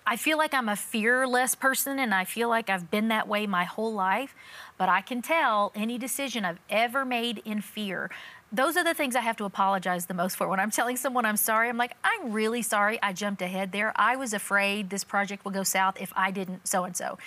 I 0.06 0.16
feel 0.16 0.38
like 0.38 0.54
I'm 0.54 0.70
a 0.70 0.75
fearless 0.75 1.56
person, 1.56 2.00
and 2.00 2.13
I 2.13 2.25
feel 2.25 2.50
like 2.50 2.70
I've 2.70 2.89
been 2.89 3.10
that 3.10 3.28
way 3.28 3.46
my 3.46 3.63
whole 3.63 3.94
life. 3.94 4.34
But 4.78 4.89
I 4.89 5.01
can 5.01 5.22
tell 5.22 5.72
any 5.75 5.98
decision 5.98 6.46
I've 6.46 6.60
ever 6.70 7.06
made 7.06 7.42
in 7.46 7.62
fear. 7.62 8.10
Those 8.51 8.75
are 8.78 8.84
the 8.84 8.96
things 8.96 9.16
I 9.16 9.22
have 9.22 9.38
to 9.38 9.46
apologize 9.46 10.08
the 10.08 10.16
most 10.16 10.36
for. 10.36 10.48
When 10.48 10.60
I'm 10.60 10.72
telling 10.72 10.98
someone 10.98 11.24
I'm 11.24 11.38
sorry, 11.38 11.70
I'm 11.70 11.78
like, 11.78 11.96
I'm 12.04 12.32
really 12.32 12.63
sorry 12.63 12.98
I 13.04 13.13
jumped 13.13 13.44
ahead 13.44 13.72
there. 13.72 13.94
I 13.96 14.16
was 14.16 14.34
afraid 14.34 14.89
this 14.89 15.04
project 15.04 15.46
will 15.46 15.51
go 15.51 15.62
south 15.62 16.01
if 16.01 16.12
I 16.16 16.32
didn't 16.32 16.68
so 16.68 16.84
and 16.86 16.98
so. 16.98 17.20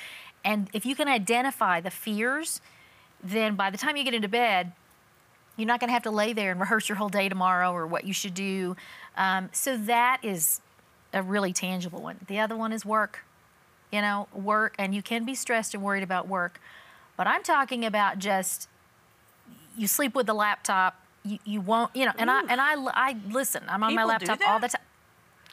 And 0.45 0.69
if 0.73 0.85
you 0.87 0.95
can 0.95 1.09
identify 1.09 1.81
the 1.81 1.91
fears, 1.91 2.61
then 3.23 3.55
by 3.55 3.71
the 3.71 3.79
time 3.79 3.97
you 3.97 4.05
get 4.05 4.15
into 4.15 4.29
bed, 4.29 4.73
you're 5.57 5.67
not 5.69 5.81
going 5.81 5.89
to 5.89 5.93
have 5.95 6.03
to 6.05 6.11
lay 6.11 6.33
there 6.33 6.51
and 6.51 6.59
rehearse 6.61 6.89
your 6.89 6.97
whole 6.97 7.09
day 7.09 7.29
tomorrow 7.29 7.73
or 7.73 7.87
what 7.87 8.05
you 8.05 8.13
should 8.13 8.35
do. 8.35 8.75
Um, 9.17 9.51
so 9.53 9.77
that 9.77 10.19
is 10.23 10.61
a 11.13 11.23
really 11.23 11.53
tangible 11.53 12.01
one. 12.03 12.19
The 12.27 12.39
other 12.41 12.57
one 12.57 12.73
is 12.73 12.85
work. 12.85 13.25
You 13.93 14.01
know, 14.01 14.27
work, 14.35 14.75
and 14.79 14.95
you 14.95 15.03
can 15.03 15.25
be 15.27 15.35
stressed 15.35 15.75
and 15.75 15.83
worried 15.83 16.03
about 16.03 16.27
work. 16.27 16.59
But 17.19 17.27
I'm 17.27 17.43
talking 17.43 17.85
about 17.85 18.19
just 18.19 18.67
you 19.77 19.87
sleep 19.87 20.15
with 20.15 20.27
the 20.27 20.33
laptop. 20.35 20.99
You, 21.25 21.39
you 21.45 21.61
won't, 21.61 21.95
you 21.95 22.07
know, 22.07 22.13
and 22.17 22.31
I 22.31 22.41
and 22.49 22.59
I, 22.59 22.75
I 22.95 23.17
listen. 23.31 23.63
I'm 23.69 23.83
on 23.83 23.95
my 23.95 24.03
People 24.03 24.19
do 24.19 24.27
laptop 24.27 24.49
all 24.51 24.59
the 24.61 24.69
time. 24.69 24.81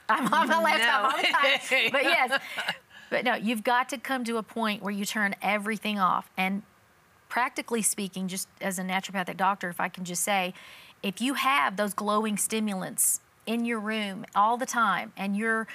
I'm 0.07 0.33
on 0.33 0.47
my 0.47 0.63
laptop 0.63 1.01
No. 1.03 1.09
all 1.09 1.17
the 1.17 1.27
time. 1.27 1.89
But 1.91 2.03
yes, 2.05 2.41
but 3.09 3.23
no, 3.23 3.35
you've 3.35 3.63
got 3.63 3.89
to 3.89 3.97
come 3.97 4.23
to 4.25 4.37
a 4.37 4.43
point 4.43 4.81
where 4.81 4.93
you 4.93 5.05
turn 5.05 5.35
everything 5.41 5.99
off. 5.99 6.29
And 6.37 6.63
practically 7.27 7.81
speaking, 7.81 8.27
just 8.27 8.47
as 8.61 8.79
a 8.79 8.83
naturopathic 8.83 9.37
doctor, 9.37 9.69
if 9.69 9.79
I 9.79 9.89
can 9.89 10.03
just 10.03 10.23
say, 10.23 10.53
if 11.01 11.21
you 11.21 11.35
have 11.35 11.77
those 11.77 11.93
glowing 11.93 12.37
stimulants 12.37 13.21
in 13.45 13.65
your 13.65 13.79
room 13.79 14.25
all 14.35 14.57
the 14.57 14.65
time, 14.65 15.13
and 15.15 15.35
you're 15.35 15.67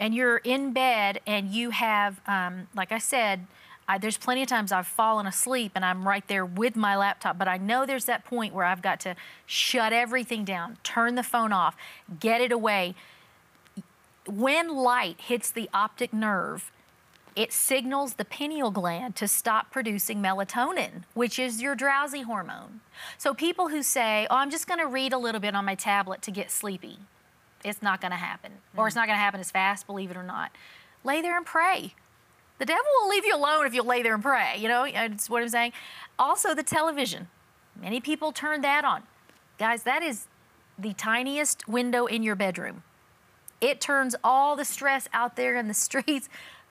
and 0.00 0.14
you're 0.14 0.38
in 0.38 0.72
bed 0.72 1.20
and 1.26 1.48
you 1.48 1.70
have, 1.70 2.20
um, 2.26 2.68
like 2.74 2.92
I 2.92 2.98
said, 2.98 3.46
I, 3.88 3.98
there's 3.98 4.18
plenty 4.18 4.42
of 4.42 4.48
times 4.48 4.70
I've 4.70 4.86
fallen 4.86 5.26
asleep 5.26 5.72
and 5.74 5.84
I'm 5.84 6.06
right 6.06 6.26
there 6.28 6.44
with 6.44 6.76
my 6.76 6.96
laptop, 6.96 7.38
but 7.38 7.48
I 7.48 7.56
know 7.56 7.86
there's 7.86 8.04
that 8.04 8.24
point 8.24 8.54
where 8.54 8.64
I've 8.64 8.82
got 8.82 9.00
to 9.00 9.16
shut 9.46 9.92
everything 9.92 10.44
down, 10.44 10.76
turn 10.82 11.14
the 11.14 11.22
phone 11.22 11.52
off, 11.52 11.76
get 12.20 12.40
it 12.40 12.52
away. 12.52 12.94
When 14.28 14.76
light 14.76 15.22
hits 15.22 15.50
the 15.50 15.70
optic 15.72 16.12
nerve, 16.12 16.70
it 17.34 17.50
signals 17.50 18.14
the 18.14 18.26
pineal 18.26 18.70
gland 18.70 19.16
to 19.16 19.26
stop 19.26 19.70
producing 19.70 20.20
melatonin, 20.20 21.04
which 21.14 21.38
is 21.38 21.62
your 21.62 21.74
drowsy 21.74 22.22
hormone. 22.22 22.80
So 23.16 23.32
people 23.32 23.68
who 23.68 23.82
say, 23.82 24.26
"Oh, 24.28 24.36
I'm 24.36 24.50
just 24.50 24.66
going 24.66 24.80
to 24.80 24.86
read 24.86 25.14
a 25.14 25.18
little 25.18 25.40
bit 25.40 25.54
on 25.54 25.64
my 25.64 25.74
tablet 25.74 26.20
to 26.22 26.30
get 26.30 26.50
sleepy," 26.50 26.98
it's 27.64 27.80
not 27.80 28.02
going 28.02 28.10
to 28.10 28.18
happen, 28.18 28.52
or 28.76 28.86
it's 28.86 28.94
mm. 28.94 28.96
not 28.96 29.06
going 29.06 29.16
to 29.16 29.22
happen 29.22 29.40
as 29.40 29.50
fast, 29.50 29.86
believe 29.86 30.10
it 30.10 30.16
or 30.16 30.22
not. 30.22 30.50
Lay 31.04 31.22
there 31.22 31.36
and 31.36 31.46
pray. 31.46 31.94
The 32.58 32.66
devil 32.66 32.84
will 33.00 33.08
leave 33.08 33.24
you 33.24 33.34
alone 33.34 33.66
if 33.66 33.72
you 33.72 33.82
lay 33.82 34.02
there 34.02 34.14
and 34.14 34.22
pray. 34.22 34.56
You 34.58 34.68
know, 34.68 34.84
it's 34.84 35.30
what 35.30 35.42
I'm 35.42 35.48
saying. 35.48 35.72
Also, 36.18 36.54
the 36.54 36.62
television. 36.62 37.28
Many 37.80 38.00
people 38.00 38.32
turn 38.32 38.60
that 38.60 38.84
on. 38.84 39.04
Guys, 39.58 39.84
that 39.84 40.02
is 40.02 40.26
the 40.76 40.92
tiniest 40.92 41.66
window 41.66 42.06
in 42.06 42.22
your 42.22 42.34
bedroom. 42.34 42.82
It 43.60 43.80
turns 43.80 44.14
all 44.22 44.56
the 44.56 44.64
stress 44.64 45.08
out 45.12 45.36
there 45.36 45.56
in 45.56 45.68
the 45.68 45.74
streets 45.88 46.28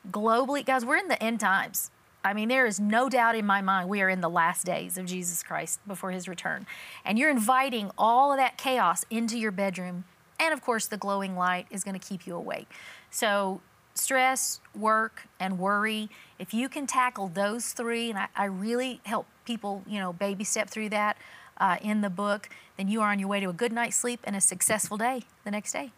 globally. 0.10 0.66
Guys, 0.66 0.86
we're 0.86 0.98
in 0.98 1.08
the 1.08 1.22
end 1.22 1.40
times. 1.40 1.92
I 2.24 2.34
mean, 2.34 2.50
there 2.50 2.66
is 2.66 2.80
no 2.80 3.10
doubt 3.10 3.36
in 3.36 3.46
my 3.46 3.62
mind 3.62 3.88
we 3.88 4.02
are 4.02 4.10
in 4.10 4.22
the 4.22 4.30
last 4.30 4.66
days 4.66 4.98
of 4.98 5.06
Jesus 5.06 5.44
Christ 5.44 5.80
before 5.88 6.12
his 6.12 6.28
return. 6.28 6.66
And 7.06 7.18
you're 7.18 7.30
inviting 7.30 7.90
all 7.98 8.32
of 8.32 8.38
that 8.38 8.58
chaos 8.58 9.06
into 9.10 9.38
your 9.38 9.52
bedroom. 9.52 10.04
And 10.40 10.54
of 10.54 10.62
course, 10.62 10.88
the 10.88 10.98
glowing 10.98 11.38
light 11.38 11.68
is 11.72 11.84
going 11.84 11.98
to 11.98 12.06
keep 12.06 12.28
you 12.28 12.36
awake. 12.36 12.70
So, 13.10 13.62
stress, 13.96 14.60
work, 14.76 15.28
and 15.40 15.58
worry, 15.58 16.10
if 16.38 16.54
you 16.54 16.70
can 16.70 16.86
tackle 16.86 17.30
those 17.30 17.72
three, 17.72 18.10
and 18.10 18.20
I, 18.20 18.28
I 18.36 18.46
really 18.46 19.00
help 19.06 19.26
people, 19.46 19.84
you 19.88 20.00
know, 20.00 20.14
baby 20.14 20.44
step 20.44 20.70
through 20.70 20.90
that 20.90 21.18
uh, 21.60 21.78
in 21.82 22.02
the 22.02 22.10
book, 22.10 22.50
then 22.78 22.88
you 22.88 23.02
are 23.02 23.12
on 23.12 23.20
your 23.20 23.30
way 23.30 23.40
to 23.40 23.50
a 23.50 23.54
good 23.54 23.72
night's 23.72 23.96
sleep 23.96 24.20
and 24.26 24.36
a 24.36 24.42
successful 24.42 24.98
day 24.98 25.24
the 25.46 25.52
next 25.52 25.72
day. 25.72 25.92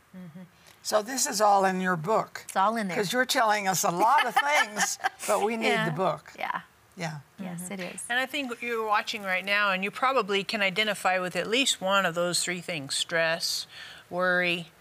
So 0.89 1.03
this 1.03 1.27
is 1.27 1.39
all 1.39 1.65
in 1.65 1.81
your 1.81 1.95
book. 1.95 2.45
It's 2.47 2.55
all 2.55 2.75
in 2.75 2.87
there. 2.87 2.97
Because 2.97 3.13
you're 3.13 3.23
telling 3.23 3.67
us 3.67 3.83
a 3.83 3.91
lot 3.91 4.25
of 4.25 4.33
things, 4.33 4.97
but 5.27 5.43
we 5.43 5.55
need 5.55 5.67
Yeah. 5.67 5.85
the 5.85 5.95
book. 5.95 6.33
Yeah. 6.35 6.61
Yeah. 6.97 7.17
Yes, 7.39 7.69
it 7.69 7.79
is. 7.79 8.03
And 8.09 8.17
I 8.17 8.25
think 8.25 8.49
what 8.49 8.63
you're 8.63 8.87
watching 8.87 9.21
right 9.21 9.45
now, 9.45 9.71
and 9.71 9.83
you 9.83 9.91
probably 9.91 10.43
can 10.43 10.63
identify 10.63 11.19
with 11.19 11.35
at 11.35 11.45
least 11.45 11.79
one 11.79 12.07
of 12.07 12.15
those 12.15 12.43
three 12.43 12.59
things 12.59 12.95
stress, 12.95 13.67
worry, 14.09 14.71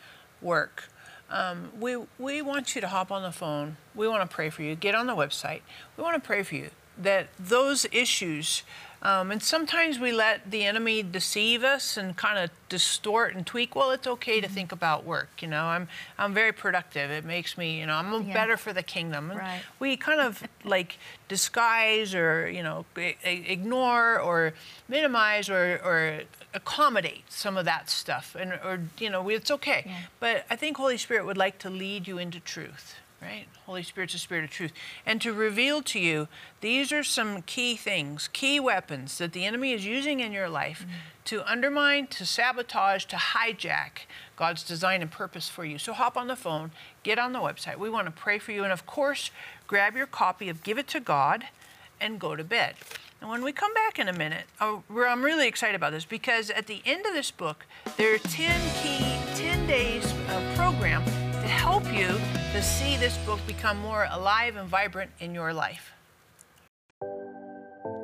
work. 0.41 0.85
Um, 1.29 1.73
we, 1.79 1.99
we 2.19 2.41
want 2.41 2.75
you 2.75 2.81
to 2.81 2.89
hop 2.89 3.13
on 3.13 3.23
the 3.23 3.31
phone. 3.31 3.77
We 3.95 4.09
want 4.09 4.23
to 4.29 4.35
pray 4.35 4.49
for 4.49 4.63
you. 4.63 4.77
Get 4.77 4.95
on 4.95 5.09
the 5.09 5.15
website. 5.15 5.61
We 5.99 6.03
want 6.03 6.15
to 6.15 6.27
pray 6.27 6.43
for 6.43 6.55
you 6.55 6.71
that 6.97 7.29
those 7.39 7.85
issues, 7.93 8.63
um, 9.03 9.31
and 9.31 9.43
sometimes 9.43 9.99
we 9.99 10.11
let 10.13 10.51
the 10.51 10.65
enemy 10.65 11.03
deceive 11.03 11.63
us 11.65 11.97
and 11.97 12.17
kind 12.17 12.39
of 12.39 12.51
distort 12.69 13.35
and 13.35 13.47
tweak. 13.47 13.75
Well, 13.77 13.91
it's 13.93 14.07
okay 14.07 14.41
to 14.41 14.49
think 14.49 14.73
about 14.73 15.05
work. 15.05 15.29
You 15.41 15.49
know, 15.49 15.65
I'm 15.67 15.89
I'm 16.19 16.35
very 16.35 16.53
productive. 16.53 17.11
It 17.11 17.25
makes 17.25 17.57
me, 17.57 17.79
you 17.81 17.87
know, 17.87 17.95
I'm 17.95 18.27
Yeah. 18.29 18.35
better 18.35 18.57
for 18.57 18.73
the 18.73 18.83
kingdom. 18.83 19.31
And 19.31 19.39
Right. 19.41 19.63
we 19.79 19.97
kind 19.97 20.21
of 20.21 20.43
like 20.65 20.99
disguise 21.29 22.15
or 22.15 22.49
you 22.51 22.63
know 22.63 22.85
ignore 23.25 24.19
or 24.21 24.55
minimize 24.89 25.49
or, 25.49 25.81
or 25.85 26.21
accommodate 26.55 27.25
some 27.31 27.57
of 27.57 27.65
that 27.65 27.91
stuff 27.91 28.35
and 28.39 28.53
or 28.65 28.81
you 28.99 29.11
know 29.11 29.29
it's 29.29 29.51
okay 29.51 29.83
Yeah. 29.87 29.93
but 30.19 30.47
i 30.51 30.57
think 30.57 30.77
holy 30.79 30.97
spirit 30.97 31.27
would 31.27 31.37
like 31.37 31.59
to 31.59 31.71
lead 31.71 32.09
you 32.09 32.17
into 32.19 32.41
truth 32.41 32.95
right? 33.21 33.47
Holy 33.67 33.83
spirit's 33.83 34.15
a 34.15 34.19
spirit 34.19 34.45
of 34.45 34.51
truth. 34.51 34.73
And 35.05 35.21
to 35.23 35.33
reveal 35.33 35.83
to 35.83 35.99
you 35.99 36.29
these 36.61 36.93
are 36.93 37.03
some 37.03 37.43
key 37.43 37.77
things 37.77 38.29
key 38.33 38.61
weapons 38.61 39.19
that 39.19 39.33
the 39.33 39.45
enemy 39.45 39.73
is 39.73 39.85
using 39.85 40.21
in 40.21 40.33
your 40.33 40.49
life 40.49 40.87
mm. 40.87 41.25
to 41.25 41.51
undermine 41.51 42.07
to 42.09 42.25
sabotage 42.25 43.05
to 43.07 43.17
hijack 43.17 44.07
god's 44.37 44.63
design 44.63 45.03
and 45.03 45.11
purpose 45.11 45.49
for 45.49 45.65
you. 45.65 45.79
So 45.79 45.93
hop 45.93 46.17
on 46.17 46.29
the 46.29 46.37
phone 46.37 46.71
get 47.03 47.19
on 47.19 47.33
the 47.33 47.41
website. 47.41 47.77
We 47.77 47.91
want 47.91 48.07
to 48.07 48.13
pray 48.13 48.39
for 48.39 48.53
you 48.53 48.63
and 48.63 48.73
of 48.73 48.87
course 48.87 49.31
grab 49.67 49.97
your 49.97 50.07
copy 50.07 50.49
of 50.49 50.63
give 50.63 50.79
it 50.79 50.89
to 50.89 51.01
god 51.01 51.45
and 52.01 52.21
go 52.21 52.37
to 52.37 52.45
bed. 52.45 52.77
And 53.21 53.29
when 53.29 53.43
we 53.43 53.51
come 53.51 53.75
back 53.75 53.99
in 53.99 54.07
a 54.07 54.13
minute 54.13 54.45
oh, 54.61 54.85
i'm 54.91 55.25
really 55.25 55.49
excited 55.49 55.75
about 55.75 55.91
this 55.93 56.05
because 56.05 56.51
at 56.51 56.69
the 56.69 56.83
end 56.87 57.05
of 57.05 57.15
this 57.15 57.33
book 57.33 57.67
there 57.97 58.15
are 58.15 58.19
10 58.19 58.61
key 58.83 59.19
10 59.35 59.67
days 59.67 60.05
of 60.05 60.55
program 60.55 61.03
help 61.49 61.85
you 61.93 62.09
to 62.53 62.63
see 62.63 62.97
this 62.97 63.17
book 63.19 63.41
become 63.47 63.79
more 63.79 64.07
alive 64.13 64.57
and 64.57 64.69
vibrant 64.69 65.11
in 65.21 65.35
your 65.35 65.53
life 65.53 65.93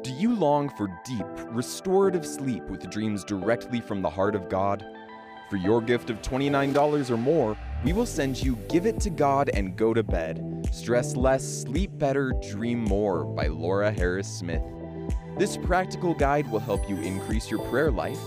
Do 0.03 0.13
you 0.13 0.35
long 0.35 0.69
for 0.77 0.89
deep, 1.05 1.27
restorative 1.51 2.27
sleep 2.27 2.63
with 2.65 2.91
dreams 2.91 3.25
directly 3.25 3.81
from 3.81 4.03
the 4.03 4.11
heart 4.11 4.35
of 4.35 4.49
God? 4.49 4.85
For 5.51 5.57
your 5.57 5.81
gift 5.81 6.11
of 6.11 6.23
$29 6.23 7.11
or 7.11 7.17
more, 7.17 7.57
we 7.85 7.93
will 7.93 8.07
send 8.07 8.43
you 8.43 8.57
Give 8.69 8.87
It 8.87 8.99
to 9.01 9.11
God 9.11 9.51
and 9.53 9.77
Go 9.77 9.93
to 9.95 10.03
Bed. 10.03 10.69
Stress 10.73 11.17
less, 11.17 11.45
sleep 11.45 11.91
better, 11.99 12.33
dream 12.51 12.83
more 12.83 13.25
by 13.25 13.47
Laura 13.47 13.93
Harris 13.93 14.29
Smith. 14.29 14.63
This 15.39 15.57
practical 15.57 16.15
guide 16.15 16.51
will 16.51 16.61
help 16.61 16.89
you 16.89 16.97
increase 16.97 17.51
your 17.51 17.61
prayer 17.69 17.91
life, 17.91 18.19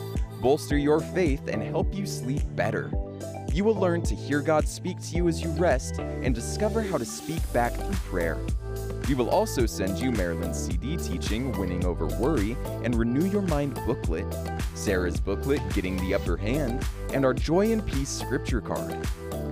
bolster 0.41 0.77
your 0.77 1.00
faith, 1.00 1.47
and 1.47 1.63
help 1.63 1.93
you 1.93 2.05
sleep 2.05 2.43
better. 2.55 2.91
You 3.57 3.63
will 3.63 3.73
learn 3.73 4.03
to 4.03 4.13
hear 4.13 4.41
God 4.41 4.67
speak 4.67 5.01
to 5.01 5.15
you 5.15 5.27
as 5.27 5.41
you 5.41 5.49
rest 5.53 5.97
and 5.97 6.35
discover 6.35 6.83
how 6.83 6.99
to 6.99 7.03
speak 7.03 7.41
back 7.53 7.73
through 7.73 7.95
prayer. 8.07 8.37
We 9.09 9.15
will 9.15 9.31
also 9.31 9.65
send 9.65 9.97
you 9.97 10.11
Marilyn's 10.11 10.59
CD 10.59 10.95
teaching 10.95 11.51
Winning 11.53 11.83
Over 11.83 12.05
Worry 12.05 12.55
and 12.83 12.93
Renew 12.93 13.25
Your 13.25 13.41
Mind 13.41 13.73
booklet, 13.87 14.31
Sarah's 14.75 15.19
booklet 15.19 15.59
Getting 15.73 15.97
the 15.97 16.13
Upper 16.13 16.37
Hand, 16.37 16.85
and 17.15 17.25
our 17.25 17.33
Joy 17.33 17.71
and 17.71 17.83
Peace 17.83 18.09
scripture 18.09 18.61
card. 18.61 18.95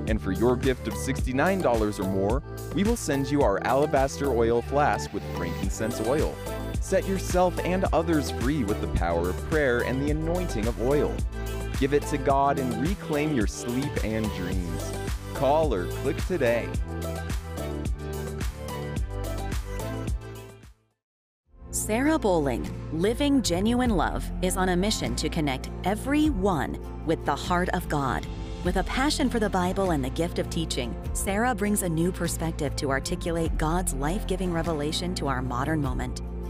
And 0.06 0.22
for 0.22 0.32
your 0.32 0.56
gift 0.56 0.88
of 0.88 0.94
$69 0.94 2.00
or 2.00 2.04
more, 2.04 2.44
we 2.76 2.84
will 2.84 2.96
send 2.96 3.32
you 3.32 3.42
our 3.42 3.58
alabaster 3.64 4.32
oil 4.32 4.62
flask 4.62 5.12
with 5.16 5.24
frankincense 5.36 6.00
oil. 6.02 6.36
Set 6.80 7.08
yourself 7.08 7.58
and 7.66 7.86
others 7.86 8.30
free 8.30 8.64
with 8.64 8.80
the 8.82 9.00
power 9.00 9.30
of 9.30 9.50
prayer 9.50 9.82
and 9.82 10.00
the 10.00 10.12
anointing 10.12 10.68
of 10.68 10.80
oil. 10.80 11.12
Give 11.80 11.94
it 11.94 12.04
to 12.04 12.18
God 12.18 12.60
and 12.60 12.88
reclaim 12.88 13.36
your 13.36 13.48
sleep 13.48 13.92
and 14.04 14.26
dreams. 14.34 14.94
Call 15.34 15.74
or 15.74 15.88
click 15.88 16.18
today. 16.26 16.70
Sarah 21.72 22.18
Bowling, 22.18 22.68
Living 22.94 23.42
Genuine 23.42 23.92
Love, 23.92 24.26
is 24.42 24.56
on 24.58 24.70
a 24.70 24.78
mission 24.78 25.16
to 25.18 25.30
connect 25.30 25.70
everyone 25.84 26.80
with 27.06 27.24
the 27.26 27.36
heart 27.36 27.70
of 27.70 27.88
God. 27.90 28.26
With 28.64 28.78
a 28.78 28.84
passion 28.86 29.30
for 29.30 29.40
the 29.40 29.50
Bible 29.50 29.92
and 29.92 30.04
the 30.04 30.10
gift 30.10 30.40
of 30.40 30.50
teaching, 30.50 30.96
Sarah 31.14 31.54
brings 31.54 31.84
a 31.84 31.90
new 31.90 32.12
perspective 32.12 32.76
to 32.78 32.90
articulate 32.90 33.58
God's 33.58 33.94
life 33.94 34.26
giving 34.26 34.52
revelation 34.52 35.14
to 35.16 35.28
our 35.28 35.42
modern 35.42 35.82
moment. 35.82 36.22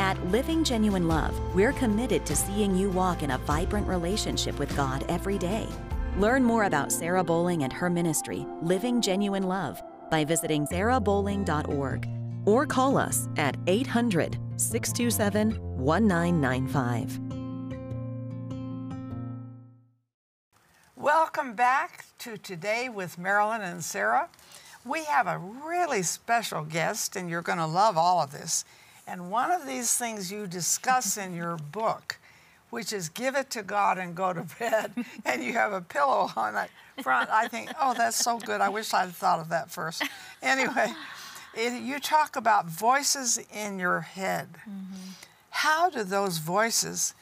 At 0.00 0.18
Living 0.28 0.64
Genuine 0.64 1.08
Love, 1.08 1.38
we're 1.54 1.74
committed 1.74 2.24
to 2.24 2.34
seeing 2.34 2.74
you 2.74 2.88
walk 2.88 3.22
in 3.22 3.32
a 3.32 3.38
vibrant 3.38 3.86
relationship 3.86 4.58
with 4.58 4.74
God 4.74 5.04
every 5.10 5.36
day. 5.36 5.66
Learn 6.16 6.42
more 6.42 6.64
about 6.64 6.90
Sarah 6.90 7.22
Bowling 7.22 7.64
and 7.64 7.72
her 7.74 7.90
ministry, 7.90 8.46
Living 8.62 9.02
Genuine 9.02 9.42
Love, 9.42 9.82
by 10.10 10.24
visiting 10.24 10.66
sarahbowling.org 10.68 12.08
or 12.46 12.64
call 12.64 12.96
us 12.96 13.28
at 13.36 13.58
800 13.66 14.38
627 14.56 15.50
1995. 15.76 17.20
Welcome 20.96 21.52
back 21.52 22.06
to 22.20 22.38
Today 22.38 22.88
with 22.88 23.18
Marilyn 23.18 23.60
and 23.60 23.84
Sarah. 23.84 24.30
We 24.82 25.04
have 25.04 25.26
a 25.26 25.36
really 25.36 26.02
special 26.02 26.64
guest, 26.64 27.16
and 27.16 27.28
you're 27.28 27.42
going 27.42 27.58
to 27.58 27.66
love 27.66 27.98
all 27.98 28.22
of 28.22 28.32
this. 28.32 28.64
And 29.10 29.28
one 29.28 29.50
of 29.50 29.66
these 29.66 29.96
things 29.96 30.30
you 30.30 30.46
discuss 30.46 31.16
in 31.16 31.34
your 31.34 31.56
book, 31.72 32.18
which 32.70 32.92
is 32.92 33.08
give 33.08 33.34
it 33.34 33.50
to 33.50 33.62
God 33.62 33.98
and 33.98 34.14
go 34.14 34.32
to 34.32 34.46
bed, 34.58 34.92
and 35.24 35.42
you 35.42 35.52
have 35.54 35.72
a 35.72 35.80
pillow 35.80 36.30
on 36.36 36.54
that 36.54 36.70
front. 37.02 37.28
I 37.28 37.48
think, 37.48 37.72
oh, 37.80 37.92
that's 37.94 38.16
so 38.16 38.38
good. 38.38 38.60
I 38.60 38.68
wish 38.68 38.94
I'd 38.94 39.10
thought 39.10 39.40
of 39.40 39.48
that 39.48 39.70
first. 39.70 40.04
Anyway, 40.40 40.92
it, 41.54 41.82
you 41.82 41.98
talk 41.98 42.36
about 42.36 42.66
voices 42.66 43.40
in 43.52 43.80
your 43.80 44.00
head. 44.00 44.48
Mm-hmm. 44.60 45.10
How 45.50 45.90
do 45.90 46.04
those 46.04 46.38
voices 46.38 47.14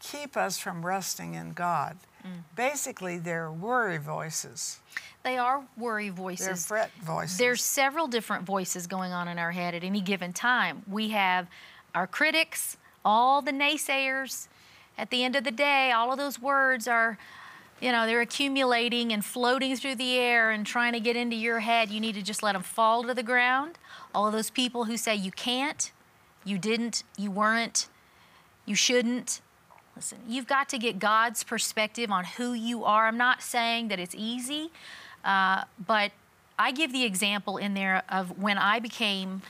keep 0.00 0.36
us 0.36 0.58
from 0.58 0.84
resting 0.84 1.34
in 1.34 1.52
God? 1.52 1.96
Mm. 2.26 2.56
Basically, 2.56 3.18
they're 3.18 3.50
worry 3.50 3.98
voices. 3.98 4.80
They 5.22 5.38
are 5.38 5.64
worry 5.76 6.08
voices. 6.08 6.46
They're 6.46 6.56
fret 6.56 6.90
voices. 7.02 7.38
There's 7.38 7.62
several 7.62 8.06
different 8.06 8.44
voices 8.44 8.86
going 8.86 9.12
on 9.12 9.28
in 9.28 9.38
our 9.38 9.52
head 9.52 9.74
at 9.74 9.84
any 9.84 10.00
given 10.00 10.32
time. 10.32 10.82
We 10.90 11.10
have 11.10 11.48
our 11.94 12.06
critics, 12.06 12.76
all 13.04 13.42
the 13.42 13.52
naysayers. 13.52 14.48
At 14.98 15.10
the 15.10 15.24
end 15.24 15.36
of 15.36 15.44
the 15.44 15.50
day, 15.50 15.92
all 15.92 16.10
of 16.10 16.18
those 16.18 16.40
words 16.40 16.88
are, 16.88 17.18
you 17.80 17.92
know, 17.92 18.06
they're 18.06 18.22
accumulating 18.22 19.12
and 19.12 19.24
floating 19.24 19.76
through 19.76 19.96
the 19.96 20.16
air 20.16 20.50
and 20.50 20.64
trying 20.66 20.94
to 20.94 21.00
get 21.00 21.16
into 21.16 21.36
your 21.36 21.60
head. 21.60 21.90
You 21.90 22.00
need 22.00 22.14
to 22.14 22.22
just 22.22 22.42
let 22.42 22.52
them 22.54 22.62
fall 22.62 23.02
to 23.04 23.12
the 23.12 23.22
ground. 23.22 23.78
All 24.14 24.26
of 24.26 24.32
those 24.32 24.48
people 24.50 24.84
who 24.84 24.96
say 24.96 25.14
you 25.14 25.30
can't, 25.30 25.92
you 26.44 26.56
didn't, 26.56 27.02
you 27.18 27.30
weren't, 27.30 27.88
you 28.64 28.74
shouldn't, 28.74 29.40
Listen, 29.96 30.18
you've 30.28 30.46
got 30.46 30.68
to 30.68 30.78
get 30.78 30.98
God's 30.98 31.42
perspective 31.42 32.10
on 32.10 32.24
who 32.24 32.52
you 32.52 32.84
are. 32.84 33.06
I'm 33.06 33.16
not 33.16 33.40
saying 33.40 33.88
that 33.88 33.98
it's 33.98 34.14
easy, 34.14 34.70
uh, 35.24 35.64
but 35.86 36.12
I 36.58 36.70
give 36.70 36.92
the 36.92 37.04
example 37.04 37.56
in 37.56 37.72
there 37.72 38.02
of 38.10 38.38
when 38.38 38.58
I 38.58 38.78
became 38.78 39.40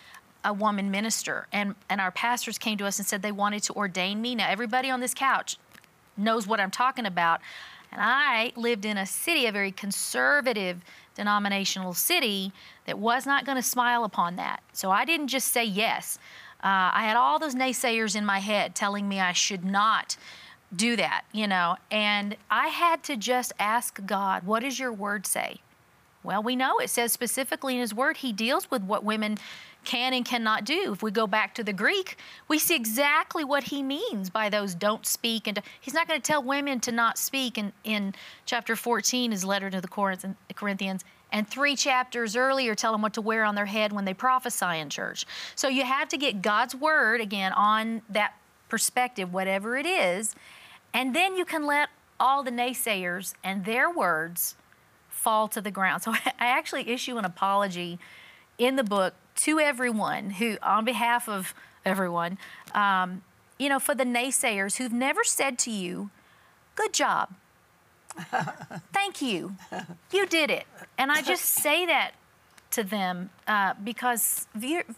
a 0.45 0.53
woman 0.53 0.93
minister 0.93 1.49
and, 1.53 1.75
and 1.91 2.01
our 2.01 2.13
pastors 2.13 2.59
came 2.59 2.79
to 2.79 2.87
us 2.87 2.99
and 2.99 3.07
said 3.07 3.23
they 3.23 3.33
wanted 3.33 3.65
to 3.65 3.73
ordain 3.75 4.23
me. 4.23 4.37
Now, 4.37 4.49
everybody 4.49 4.89
on 4.89 5.01
this 5.01 5.15
couch 5.15 5.59
knows 6.17 6.47
what 6.47 6.61
I'm 6.61 6.71
talking 6.71 7.07
about. 7.07 7.41
And 7.91 8.01
I 8.01 8.53
lived 8.55 8.85
in 8.85 8.97
a 8.97 9.07
city, 9.07 9.47
a 9.47 9.53
very 9.53 9.73
conservative 9.73 10.83
denominational 11.17 11.95
city, 11.95 12.53
that 12.85 12.99
was 12.99 13.27
not 13.27 13.45
going 13.45 13.57
to 13.57 13.63
smile 13.63 14.05
upon 14.05 14.37
that. 14.37 14.63
So 14.73 14.91
I 14.93 15.05
didn't 15.05 15.29
just 15.29 15.49
say 15.49 15.65
yes. 15.65 16.19
Uh, 16.67 16.91
I 16.93 17.05
had 17.05 17.17
all 17.17 17.39
those 17.39 17.55
naysayers 17.55 18.17
in 18.17 18.27
my 18.27 18.41
head 18.41 18.75
telling 18.75 19.09
me 19.09 19.21
I 19.21 19.31
should 19.31 19.65
not 19.65 20.17
do 20.75 20.97
that, 20.97 21.23
you 21.31 21.47
know, 21.47 21.77
and 21.93 22.37
I 22.51 22.67
had 22.67 23.05
to 23.05 23.17
just 23.17 23.53
ask 23.61 24.05
God, 24.05 24.43
what 24.43 24.65
does 24.65 24.77
your 24.77 24.93
word 24.93 25.29
say? 25.29 25.61
Well, 26.25 26.43
we 26.43 26.57
know 26.57 26.81
it 26.81 26.91
says 26.91 27.13
specifically 27.13 27.75
in 27.75 27.81
his 27.81 27.95
word, 27.95 28.17
he 28.17 28.33
deals 28.33 28.69
with 28.69 28.83
what 28.83 29.05
women 29.05 29.39
can 29.85 30.13
and 30.13 30.25
cannot 30.25 30.65
do. 30.65 30.93
If 30.93 31.05
we 31.05 31.13
go 31.13 31.29
back 31.29 31.55
to 31.55 31.63
the 31.63 31.73
Greek, 31.73 32.19
we 32.49 32.59
see 32.59 32.75
exactly 32.75 33.45
what 33.45 33.63
he 33.63 33.81
means 33.85 34.29
by 34.29 34.49
those 34.49 34.75
don't 34.75 35.07
speak. 35.07 35.47
And 35.47 35.63
he's 35.81 35.95
not 35.95 36.09
going 36.09 36.21
to 36.21 36.27
tell 36.27 36.43
women 36.43 36.81
to 36.81 36.91
not 36.91 37.17
speak 37.17 37.57
in, 37.59 37.73
in 37.85 38.13
chapter 38.45 38.75
14, 38.75 39.31
his 39.31 39.45
letter 39.45 39.71
to 39.71 39.81
the 39.81 39.89
Corinthians 40.55 41.05
and 41.33 41.49
three 41.49 41.77
chapters 41.77 42.37
earlier 42.37 42.75
tell 42.75 42.93
them 42.93 43.03
what 43.03 43.15
to 43.15 43.21
wear 43.21 43.45
on 43.45 43.55
their 43.55 43.67
head 43.67 43.93
when 43.93 44.05
they 44.05 44.15
prophesy 44.15 44.79
in 44.79 44.89
church. 44.91 45.27
So 45.55 45.69
you 45.69 45.85
have 45.85 46.09
to 46.09 46.17
get 46.17 46.43
God's 46.43 46.75
word 46.75 47.21
again 47.21 47.53
on 47.53 48.03
that 48.09 48.35
perspective, 48.69 49.33
whatever 49.33 49.77
it 49.77 49.87
is, 49.87 50.35
and 50.95 51.15
then 51.15 51.37
you 51.37 51.45
can 51.45 51.67
let 51.67 51.91
all 52.19 52.43
the 52.43 52.51
naysayers 52.51 53.35
and 53.45 53.65
their 53.65 53.91
words 53.91 54.55
fall 55.09 55.49
to 55.49 55.61
the 55.61 55.71
ground. 55.71 56.03
So 56.03 56.13
I 56.25 56.33
actually 56.39 56.89
issue 56.89 57.19
an 57.19 57.25
apology 57.25 57.99
in 58.59 58.77
the 58.77 58.85
book 58.85 59.15
to 59.37 59.61
everyone 59.61 60.31
who, 60.31 60.57
on 60.63 60.85
behalf 60.85 61.29
of 61.29 61.55
everyone, 61.85 62.39
um, 62.75 63.23
you 63.59 63.69
know, 63.69 63.79
for 63.79 63.95
the 63.95 64.05
naysayers 64.05 64.77
who've 64.77 64.93
never 64.93 65.25
said 65.25 65.59
to 65.61 65.71
you, 65.71 66.11
Good 66.77 66.93
job. 66.93 67.35
Thank 68.93 69.23
you. 69.23 69.57
You 70.13 70.27
did 70.27 70.51
it. 70.51 70.67
And 70.99 71.11
I 71.13 71.23
just 71.23 71.45
say 71.63 71.87
that 71.87 72.13
to 72.73 72.83
them 72.83 73.31
uh, 73.47 73.75
because 73.83 74.47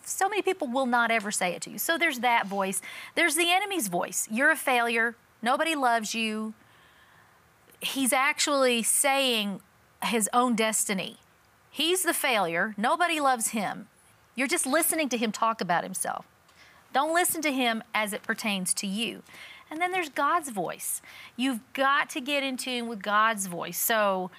so 0.04 0.28
many 0.28 0.42
people 0.42 0.68
will 0.68 0.86
not 0.86 1.10
ever 1.10 1.30
say 1.30 1.52
it 1.54 1.62
to 1.62 1.70
you. 1.70 1.78
So 1.78 1.98
there's 1.98 2.20
that 2.20 2.46
voice. 2.46 2.80
There's 3.14 3.34
the 3.34 3.50
enemy's 3.50 3.88
voice. 3.88 4.26
You're 4.30 4.50
a 4.50 4.56
failure. 4.56 5.16
Nobody 5.42 5.74
loves 5.74 6.14
you. 6.14 6.54
He's 7.80 8.12
actually 8.12 8.82
saying 8.82 9.60
his 10.02 10.28
own 10.32 10.56
destiny. 10.56 11.18
He's 11.70 12.02
the 12.02 12.14
failure. 12.14 12.74
Nobody 12.76 13.20
loves 13.20 13.48
him. 13.48 13.88
You're 14.34 14.48
just 14.48 14.66
listening 14.66 15.08
to 15.10 15.16
him 15.16 15.30
talk 15.30 15.60
about 15.60 15.84
himself. 15.84 16.26
Don't 16.92 17.14
listen 17.14 17.42
to 17.42 17.52
him 17.52 17.82
as 17.94 18.12
it 18.12 18.22
pertains 18.22 18.72
to 18.74 18.86
you. 18.86 19.22
And 19.70 19.80
then 19.80 19.92
there's 19.92 20.08
God's 20.08 20.50
voice. 20.50 21.02
You've 21.36 21.60
got 21.72 22.10
to 22.10 22.20
get 22.20 22.42
in 22.42 22.56
tune 22.56 22.88
with 22.88 23.02
God's 23.02 23.46
voice. 23.46 23.78
So 23.78 24.30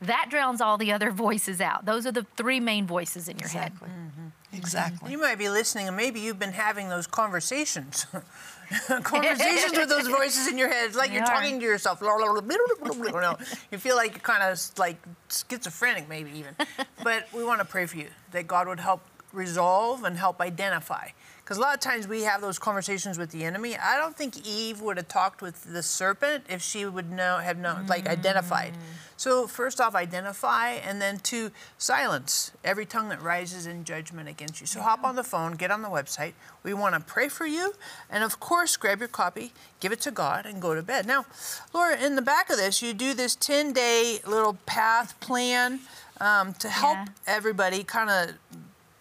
that 0.00 0.26
drowns 0.30 0.60
all 0.60 0.78
the 0.78 0.92
other 0.92 1.10
voices 1.26 1.60
out. 1.60 1.84
Those 1.84 2.06
are 2.06 2.12
the 2.12 2.26
three 2.36 2.60
main 2.60 2.86
voices 2.86 3.28
in 3.28 3.38
your 3.38 3.46
exactly. 3.46 3.88
head. 3.88 3.98
Mm-hmm. 3.98 4.56
Exactly. 4.56 5.12
You 5.12 5.18
might 5.18 5.36
be 5.36 5.50
listening, 5.50 5.88
and 5.88 5.96
maybe 5.96 6.20
you've 6.20 6.38
been 6.38 6.52
having 6.52 6.88
those 6.88 7.06
conversations. 7.06 8.06
conversations 9.02 9.72
with 9.72 9.90
those 9.90 10.08
voices 10.18 10.48
in 10.48 10.56
your 10.56 10.68
head. 10.68 10.86
It's 10.86 10.96
like 10.96 11.12
you're 11.12 11.24
talking 11.24 11.60
to 11.60 11.66
yourself. 11.66 12.00
you 12.00 13.78
feel 13.78 13.96
like 13.96 14.12
you're 14.12 14.20
kind 14.20 14.42
of 14.42 14.58
like 14.78 14.96
schizophrenic, 15.28 16.08
maybe 16.08 16.30
even. 16.30 16.56
But 17.04 17.28
we 17.34 17.44
want 17.44 17.60
to 17.60 17.66
pray 17.66 17.84
for 17.84 17.98
you 17.98 18.08
that 18.32 18.46
God 18.46 18.68
would 18.68 18.80
help 18.80 19.02
resolve 19.32 20.04
and 20.04 20.16
help 20.16 20.40
identify 20.40 21.08
because 21.48 21.56
a 21.56 21.62
lot 21.62 21.72
of 21.72 21.80
times 21.80 22.06
we 22.06 22.24
have 22.24 22.42
those 22.42 22.58
conversations 22.58 23.16
with 23.16 23.30
the 23.30 23.42
enemy. 23.42 23.74
I 23.74 23.96
don't 23.96 24.14
think 24.14 24.46
Eve 24.46 24.82
would 24.82 24.98
have 24.98 25.08
talked 25.08 25.40
with 25.40 25.64
the 25.72 25.82
serpent 25.82 26.44
if 26.50 26.60
she 26.60 26.84
would 26.84 27.10
know 27.10 27.38
have 27.38 27.56
known 27.56 27.86
mm. 27.86 27.88
like 27.88 28.06
identified. 28.06 28.74
So 29.16 29.46
first 29.46 29.80
off, 29.80 29.94
identify, 29.94 30.72
and 30.72 31.00
then 31.00 31.20
to 31.20 31.50
silence 31.78 32.52
every 32.62 32.84
tongue 32.84 33.08
that 33.08 33.22
rises 33.22 33.66
in 33.66 33.84
judgment 33.84 34.28
against 34.28 34.60
you. 34.60 34.66
So 34.66 34.80
yeah. 34.80 34.84
hop 34.84 35.04
on 35.04 35.16
the 35.16 35.24
phone, 35.24 35.52
get 35.54 35.70
on 35.70 35.80
the 35.80 35.88
website. 35.88 36.34
We 36.62 36.74
want 36.74 36.94
to 36.96 37.00
pray 37.00 37.30
for 37.30 37.46
you, 37.46 37.72
and 38.10 38.22
of 38.22 38.40
course, 38.40 38.76
grab 38.76 38.98
your 38.98 39.08
copy, 39.08 39.52
give 39.80 39.90
it 39.90 40.02
to 40.02 40.10
God, 40.10 40.44
and 40.44 40.60
go 40.60 40.74
to 40.74 40.82
bed. 40.82 41.06
Now, 41.06 41.24
Laura, 41.72 41.98
in 41.98 42.14
the 42.14 42.20
back 42.20 42.50
of 42.50 42.58
this, 42.58 42.82
you 42.82 42.92
do 42.92 43.14
this 43.14 43.34
10-day 43.34 44.18
little 44.26 44.58
path 44.66 45.18
plan 45.20 45.80
um, 46.20 46.52
to 46.54 46.68
help 46.68 46.98
yeah. 46.98 47.06
everybody 47.26 47.84
kind 47.84 48.10
of 48.10 48.34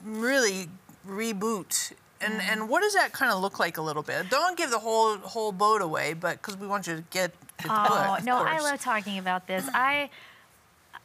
really 0.02 0.70
reboot 1.06 1.92
and 2.22 2.34
mm. 2.36 2.52
and 2.52 2.70
what 2.70 2.82
does 2.82 2.94
that 2.94 3.12
kind 3.14 3.32
of 3.32 3.42
look 3.42 3.60
like 3.60 3.78
a 3.78 3.82
little 3.82 4.04
bit? 4.04 4.30
Don't 4.30 4.58
give 4.58 4.70
the 4.70 4.80
whole 4.80 5.18
whole 5.18 5.52
boat 5.52 5.82
away, 5.82 6.14
but 6.14 6.42
because 6.42 6.58
we 6.58 6.68
want 6.68 6.88
you 6.88 6.96
to 6.96 7.04
get. 7.12 7.34
get 7.58 7.68
oh 7.70 8.16
book, 8.16 8.24
no, 8.24 8.38
I 8.38 8.60
love 8.60 8.82
talking 8.82 9.18
about 9.18 9.48
this. 9.48 9.68
I, 9.74 10.10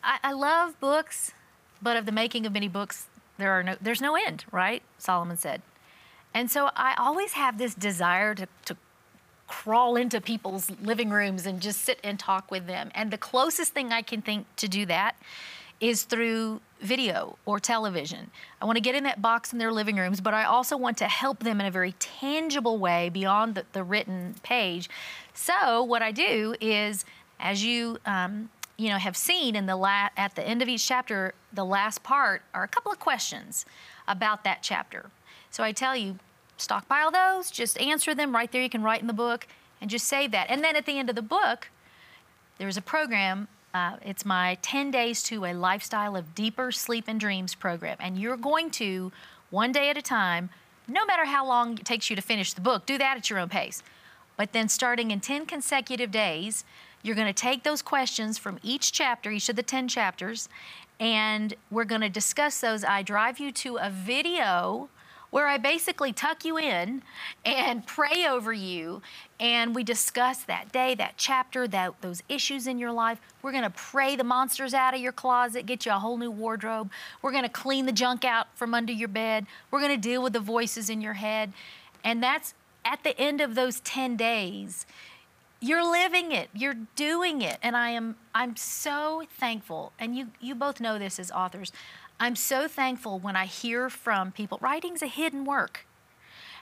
I, 0.02 0.18
I 0.22 0.32
love 0.32 0.78
books, 0.80 1.32
but 1.80 1.96
of 1.96 2.06
the 2.06 2.12
making 2.12 2.46
of 2.46 2.52
many 2.52 2.68
books, 2.68 3.06
there 3.38 3.52
are 3.52 3.62
no 3.62 3.76
there's 3.80 4.00
no 4.00 4.16
end, 4.16 4.44
right? 4.50 4.82
Solomon 4.98 5.36
said, 5.36 5.62
and 6.34 6.50
so 6.50 6.70
I 6.76 6.94
always 6.98 7.32
have 7.32 7.58
this 7.58 7.74
desire 7.74 8.34
to 8.34 8.46
to 8.66 8.76
crawl 9.52 9.96
into 9.96 10.18
people's 10.18 10.70
living 10.82 11.10
rooms 11.10 11.44
and 11.44 11.60
just 11.60 11.82
sit 11.82 12.00
and 12.02 12.18
talk 12.18 12.50
with 12.50 12.66
them. 12.66 12.90
And 12.94 13.10
the 13.10 13.18
closest 13.18 13.74
thing 13.74 13.92
I 13.92 14.00
can 14.00 14.22
think 14.22 14.46
to 14.56 14.66
do 14.66 14.86
that 14.86 15.14
is 15.82 16.04
through 16.04 16.60
video 16.80 17.36
or 17.44 17.58
television. 17.58 18.30
I 18.60 18.64
want 18.64 18.76
to 18.76 18.80
get 18.80 18.94
in 18.94 19.02
that 19.02 19.20
box 19.20 19.52
in 19.52 19.58
their 19.58 19.72
living 19.72 19.96
rooms, 19.96 20.20
but 20.20 20.32
I 20.32 20.44
also 20.44 20.76
want 20.76 20.96
to 20.98 21.08
help 21.08 21.40
them 21.40 21.60
in 21.60 21.66
a 21.66 21.72
very 21.72 21.92
tangible 21.98 22.78
way 22.78 23.08
beyond 23.08 23.56
the, 23.56 23.66
the 23.72 23.82
written 23.82 24.36
page. 24.44 24.88
So 25.34 25.82
what 25.82 26.00
I 26.00 26.12
do 26.12 26.54
is, 26.60 27.04
as 27.40 27.64
you 27.64 27.98
um, 28.06 28.48
you 28.78 28.90
know 28.90 28.96
have 28.96 29.16
seen 29.16 29.56
in 29.56 29.66
the 29.66 29.74
la- 29.74 30.10
at 30.16 30.36
the 30.36 30.46
end 30.46 30.62
of 30.62 30.68
each 30.68 30.86
chapter, 30.86 31.34
the 31.52 31.64
last 31.64 32.04
part 32.04 32.42
are 32.54 32.62
a 32.62 32.68
couple 32.68 32.92
of 32.92 33.00
questions 33.00 33.66
about 34.06 34.44
that 34.44 34.60
chapter. 34.62 35.10
So 35.50 35.64
I 35.64 35.72
tell 35.72 35.96
you, 35.96 36.18
stockpile 36.58 37.10
those, 37.10 37.50
just 37.50 37.78
answer 37.80 38.14
them 38.14 38.32
right 38.32 38.50
there. 38.52 38.62
You 38.62 38.70
can 38.70 38.84
write 38.84 39.00
in 39.00 39.08
the 39.08 39.12
book 39.12 39.48
and 39.80 39.90
just 39.90 40.06
save 40.06 40.30
that. 40.30 40.48
And 40.48 40.62
then 40.62 40.76
at 40.76 40.86
the 40.86 40.96
end 40.98 41.10
of 41.10 41.16
the 41.16 41.22
book, 41.22 41.70
there's 42.58 42.76
a 42.76 42.82
program 42.82 43.48
uh, 43.74 43.96
it's 44.02 44.24
my 44.24 44.58
10 44.62 44.90
Days 44.90 45.22
to 45.24 45.44
a 45.44 45.54
Lifestyle 45.54 46.16
of 46.16 46.34
Deeper 46.34 46.72
Sleep 46.72 47.04
and 47.08 47.18
Dreams 47.18 47.54
program. 47.54 47.96
And 48.00 48.18
you're 48.18 48.36
going 48.36 48.70
to, 48.72 49.12
one 49.50 49.72
day 49.72 49.88
at 49.88 49.96
a 49.96 50.02
time, 50.02 50.50
no 50.86 51.06
matter 51.06 51.24
how 51.24 51.46
long 51.46 51.78
it 51.78 51.84
takes 51.84 52.10
you 52.10 52.16
to 52.16 52.22
finish 52.22 52.52
the 52.52 52.60
book, 52.60 52.84
do 52.84 52.98
that 52.98 53.16
at 53.16 53.30
your 53.30 53.38
own 53.38 53.48
pace. 53.48 53.82
But 54.36 54.52
then 54.52 54.68
starting 54.68 55.10
in 55.10 55.20
10 55.20 55.46
consecutive 55.46 56.10
days, 56.10 56.64
you're 57.02 57.16
going 57.16 57.32
to 57.32 57.32
take 57.32 57.62
those 57.62 57.82
questions 57.82 58.38
from 58.38 58.58
each 58.62 58.92
chapter, 58.92 59.30
each 59.30 59.48
of 59.48 59.56
the 59.56 59.62
10 59.62 59.88
chapters, 59.88 60.48
and 61.00 61.54
we're 61.70 61.84
going 61.84 62.00
to 62.02 62.08
discuss 62.08 62.60
those. 62.60 62.84
I 62.84 63.02
drive 63.02 63.40
you 63.40 63.52
to 63.52 63.78
a 63.78 63.90
video 63.90 64.88
where 65.32 65.48
I 65.48 65.56
basically 65.56 66.12
tuck 66.12 66.44
you 66.44 66.58
in 66.58 67.02
and 67.44 67.86
pray 67.86 68.26
over 68.28 68.52
you. 68.52 69.00
And 69.40 69.74
we 69.74 69.82
discuss 69.82 70.44
that 70.44 70.70
day, 70.72 70.94
that 70.96 71.14
chapter, 71.16 71.66
that 71.68 72.00
those 72.02 72.22
issues 72.28 72.66
in 72.66 72.78
your 72.78 72.92
life. 72.92 73.18
We're 73.40 73.50
going 73.50 73.64
to 73.64 73.70
pray 73.70 74.14
the 74.14 74.24
monsters 74.24 74.74
out 74.74 74.94
of 74.94 75.00
your 75.00 75.10
closet, 75.10 75.64
get 75.64 75.86
you 75.86 75.92
a 75.92 75.98
whole 75.98 76.18
new 76.18 76.30
wardrobe. 76.30 76.90
We're 77.22 77.32
going 77.32 77.44
to 77.44 77.48
clean 77.48 77.86
the 77.86 77.92
junk 77.92 78.26
out 78.26 78.46
from 78.56 78.74
under 78.74 78.92
your 78.92 79.08
bed. 79.08 79.46
We're 79.70 79.80
going 79.80 79.94
to 79.94 80.08
deal 80.08 80.22
with 80.22 80.34
the 80.34 80.40
voices 80.40 80.90
in 80.90 81.00
your 81.00 81.14
head. 81.14 81.54
And 82.04 82.22
that's 82.22 82.52
at 82.84 83.02
the 83.02 83.18
end 83.18 83.40
of 83.40 83.54
those 83.54 83.80
10 83.80 84.16
days 84.16 84.84
you're 85.60 85.88
living 85.88 86.32
it 86.32 86.50
you're 86.52 86.74
doing 86.96 87.40
it 87.40 87.56
and 87.62 87.76
i 87.76 87.88
am 87.90 88.16
i'm 88.34 88.56
so 88.56 89.22
thankful 89.38 89.92
and 90.00 90.16
you 90.16 90.26
you 90.40 90.56
both 90.56 90.80
know 90.80 90.98
this 90.98 91.20
as 91.20 91.30
authors 91.30 91.70
i'm 92.22 92.36
so 92.36 92.66
thankful 92.68 93.18
when 93.18 93.36
i 93.36 93.46
hear 93.46 93.90
from 93.90 94.32
people 94.32 94.58
writing's 94.60 95.02
a 95.02 95.06
hidden 95.06 95.44
work 95.44 95.86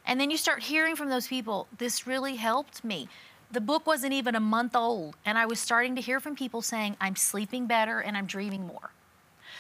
and 0.06 0.20
then 0.20 0.30
you 0.30 0.36
start 0.36 0.62
hearing 0.64 0.96
from 0.96 1.08
those 1.08 1.26
people 1.26 1.68
this 1.78 2.06
really 2.06 2.36
helped 2.36 2.82
me 2.82 3.08
the 3.52 3.60
book 3.60 3.86
wasn't 3.86 4.12
even 4.12 4.34
a 4.34 4.40
month 4.40 4.74
old 4.74 5.16
and 5.24 5.38
i 5.38 5.46
was 5.46 5.60
starting 5.60 5.94
to 5.94 6.00
hear 6.00 6.18
from 6.18 6.34
people 6.34 6.62
saying 6.62 6.96
i'm 7.00 7.16
sleeping 7.16 7.66
better 7.66 8.00
and 8.00 8.16
i'm 8.16 8.26
dreaming 8.26 8.66
more 8.66 8.90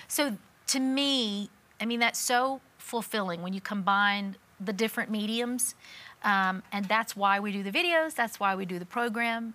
so 0.08 0.36
to 0.66 0.80
me 0.80 1.50
i 1.80 1.84
mean 1.84 2.00
that's 2.00 2.18
so 2.18 2.60
fulfilling 2.78 3.42
when 3.42 3.52
you 3.52 3.60
combine 3.60 4.36
the 4.58 4.72
different 4.72 5.10
mediums 5.10 5.74
um, 6.22 6.62
and 6.72 6.84
that's 6.84 7.16
why 7.16 7.40
we 7.40 7.52
do 7.52 7.62
the 7.62 7.70
videos, 7.70 8.14
that's 8.14 8.38
why 8.38 8.54
we 8.54 8.64
do 8.66 8.78
the 8.78 8.86
program, 8.86 9.54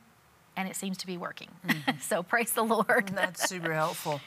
and 0.58 0.68
it 0.68 0.76
seems 0.76 0.98
to 0.98 1.08
be 1.08 1.18
working. 1.18 1.50
Mm-hmm. 1.68 1.98
so 2.02 2.24
praise 2.24 2.54
the 2.54 2.64
Lord. 2.64 3.12
that's 3.14 3.48
super 3.48 3.74
helpful. 3.74 4.20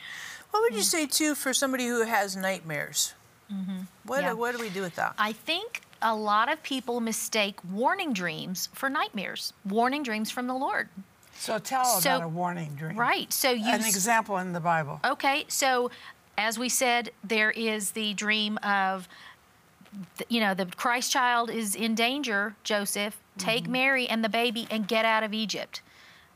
What 0.51 0.63
would 0.63 0.75
you 0.75 0.83
say, 0.83 1.07
too, 1.07 1.35
for 1.35 1.53
somebody 1.53 1.87
who 1.87 2.03
has 2.03 2.37
nightmares? 2.37 3.15
Mm-hmm. 3.53 3.81
What, 4.05 4.23
yeah. 4.23 4.33
what 4.33 4.57
do 4.57 4.61
we 4.61 4.71
do 4.71 4.83
with 4.83 4.97
that? 4.97 5.15
I 5.19 5.33
think 5.33 5.83
a 6.03 6.15
lot 6.15 6.51
of 6.51 6.63
people 6.63 7.01
mistake 7.01 7.59
warning 7.71 8.13
dreams 8.13 8.69
for 8.73 8.89
nightmares, 8.89 9.53
warning 9.65 10.03
dreams 10.03 10.31
from 10.31 10.47
the 10.47 10.55
Lord. 10.55 10.89
So 11.35 11.59
tell 11.59 11.85
so, 11.85 12.17
about 12.17 12.27
a 12.27 12.29
warning 12.29 12.75
dream. 12.75 12.97
Right. 12.97 13.33
So 13.33 13.51
you 13.51 13.69
an 13.69 13.85
example 13.85 14.39
in 14.39 14.53
the 14.53 14.61
Bible. 14.61 15.01
Okay. 15.05 15.45
So 15.49 15.91
as 16.37 16.59
we 16.59 16.69
said, 16.69 17.11
there 17.23 17.51
is 17.51 17.93
the 17.93 18.15
dream 18.15 18.59
of 18.59 19.09
you 20.29 20.41
know, 20.41 20.53
the 20.53 20.67
Christ 20.67 21.11
child 21.11 21.51
is 21.51 21.75
in 21.75 21.95
danger, 21.95 22.55
Joseph, 22.63 23.19
take 23.39 23.65
mm-hmm. 23.65 23.73
Mary 23.73 24.07
and 24.07 24.23
the 24.23 24.29
baby 24.29 24.67
and 24.71 24.87
get 24.87 25.05
out 25.05 25.23
of 25.23 25.33
Egypt. 25.33 25.81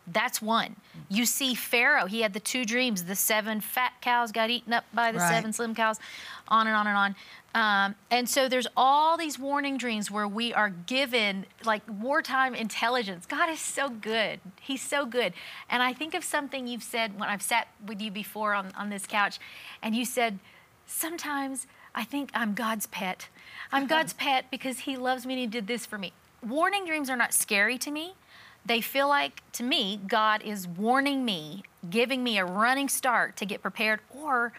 That's 0.07 0.43
one. 0.43 0.77
You 1.09 1.27
see 1.27 1.55
Pharaoh, 1.55 2.07
he 2.07 2.23
had 2.23 2.33
the 2.33 2.41
two 2.41 2.65
dreams. 2.65 3.05
The 3.05 3.15
seven 3.15 3.61
fat 3.61 3.93
cows 4.01 4.33
got 4.33 4.51
eaten 4.51 4.73
up 4.73 4.85
by 4.93 5.13
the 5.13 5.19
right. 5.19 5.29
seven 5.29 5.53
slim 5.53 5.75
cows, 5.75 6.01
on 6.49 6.67
and 6.67 6.75
on 6.75 6.87
and 6.87 6.97
on. 6.97 7.15
Um, 7.55 7.95
and 8.11 8.29
so 8.29 8.49
there's 8.49 8.67
all 8.77 9.17
these 9.17 9.39
warning 9.39 9.77
dreams 9.77 10.11
where 10.11 10.27
we 10.27 10.55
are 10.55 10.71
given 10.71 11.47
like 11.65 11.83
wartime 11.87 12.55
intelligence. 12.55 13.27
God 13.27 13.51
is 13.51 13.61
so 13.61 13.91
good. 13.91 14.41
He's 14.61 14.83
so 14.83 15.05
good. 15.05 15.35
And 15.69 15.83
I 15.83 15.93
think 15.93 16.15
of 16.15 16.25
something 16.25 16.67
you've 16.67 16.83
said 16.83 17.19
when 17.21 17.29
I've 17.29 17.43
sat 17.43 17.69
with 17.87 18.01
you 18.01 18.11
before 18.11 18.55
on, 18.55 18.73
on 18.77 18.89
this 18.89 19.07
couch, 19.07 19.39
and 19.83 19.95
you 19.95 20.05
said, 20.05 20.39
sometimes 20.87 21.67
I 21.95 22.05
think 22.05 22.31
I'm 22.35 22.55
God's 22.55 22.87
pet. 22.87 23.29
I'm 23.71 23.87
God's 23.87 24.13
pet 24.15 24.47
because 24.51 24.81
He 24.81 24.97
loves 24.97 25.27
me 25.27 25.35
and 25.35 25.41
He 25.41 25.47
did 25.47 25.67
this 25.67 25.85
for 25.87 25.99
me. 25.99 26.13
Warning 26.43 26.87
dreams 26.87 27.09
are 27.11 27.17
not 27.17 27.35
scary 27.35 27.79
to 27.79 27.91
me. 27.91 28.15
They 28.65 28.81
feel 28.81 29.09
like, 29.09 29.43
to 29.53 29.63
me, 29.63 30.01
God 30.07 30.43
is 30.43 30.69
warning 30.69 31.25
me, 31.25 31.65
giving 31.89 32.23
me 32.23 32.39
a 32.39 32.45
running 32.45 32.89
start 32.89 33.37
to 33.39 33.45
get 33.45 33.61
prepared 33.61 34.01
or 34.11 34.53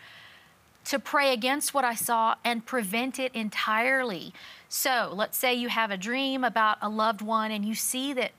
to 0.85 0.99
pray 0.99 1.31
against 1.31 1.73
what 1.73 1.85
I 1.85 1.95
saw 1.95 2.35
and 2.43 2.65
prevent 2.65 3.17
it 3.17 3.33
entirely. 3.33 4.33
So 4.67 5.11
let's 5.13 5.37
say 5.37 5.53
you 5.53 5.69
have 5.69 5.91
a 5.91 5.97
dream 5.97 6.43
about 6.43 6.77
a 6.81 6.89
loved 6.89 7.21
one 7.21 7.51
and 7.51 7.63
you 7.63 7.75
see 7.75 8.11
that 8.13 8.31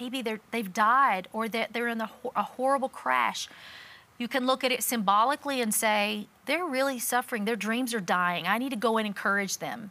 maybe 0.00 0.22
they 0.22 0.38
have 0.52 0.72
died 0.72 1.26
or 1.32 1.48
that 1.48 1.72
they're 1.72 1.88
in 1.88 1.98
the, 1.98 2.08
a 2.36 2.42
horrible 2.42 2.88
crash. 2.88 3.48
You 4.16 4.28
can 4.28 4.46
look 4.46 4.62
at 4.62 4.70
it 4.70 4.82
symbolically 4.82 5.60
and 5.60 5.74
say, 5.74 6.28
they're 6.46 6.66
really 6.66 7.00
suffering. 7.00 7.44
Their 7.44 7.56
dreams 7.56 7.92
are 7.94 8.00
dying. 8.00 8.46
I 8.46 8.58
need 8.58 8.70
to 8.70 8.76
go 8.76 8.98
and 8.98 9.06
encourage 9.06 9.58
them. 9.58 9.90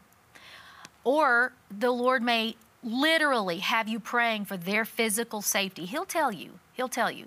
Or 1.04 1.54
the 1.70 1.92
Lord 1.92 2.22
may 2.22 2.56
literally 2.88 3.60
have 3.60 3.88
you 3.88 4.00
praying 4.00 4.46
for 4.46 4.58
their 4.58 4.86
physical 4.86 5.42
safety. 5.42 5.86
He'll 5.86 6.06
tell 6.06 6.32
you, 6.32 6.60
He'll 6.74 6.88
tell 6.88 7.12
you, 7.12 7.26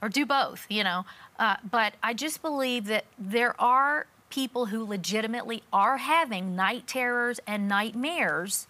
or 0.00 0.08
do 0.08 0.24
both, 0.24 0.66
you 0.68 0.84
know. 0.84 1.04
Uh, 1.38 1.56
but 1.68 1.94
I 2.02 2.14
just 2.14 2.42
believe 2.42 2.86
that 2.86 3.04
there 3.18 3.60
are 3.60 4.06
people 4.30 4.66
who 4.66 4.84
legitimately 4.84 5.62
are 5.72 5.98
having 5.98 6.56
night 6.56 6.86
terrors 6.86 7.40
and 7.46 7.68
nightmares, 7.68 8.66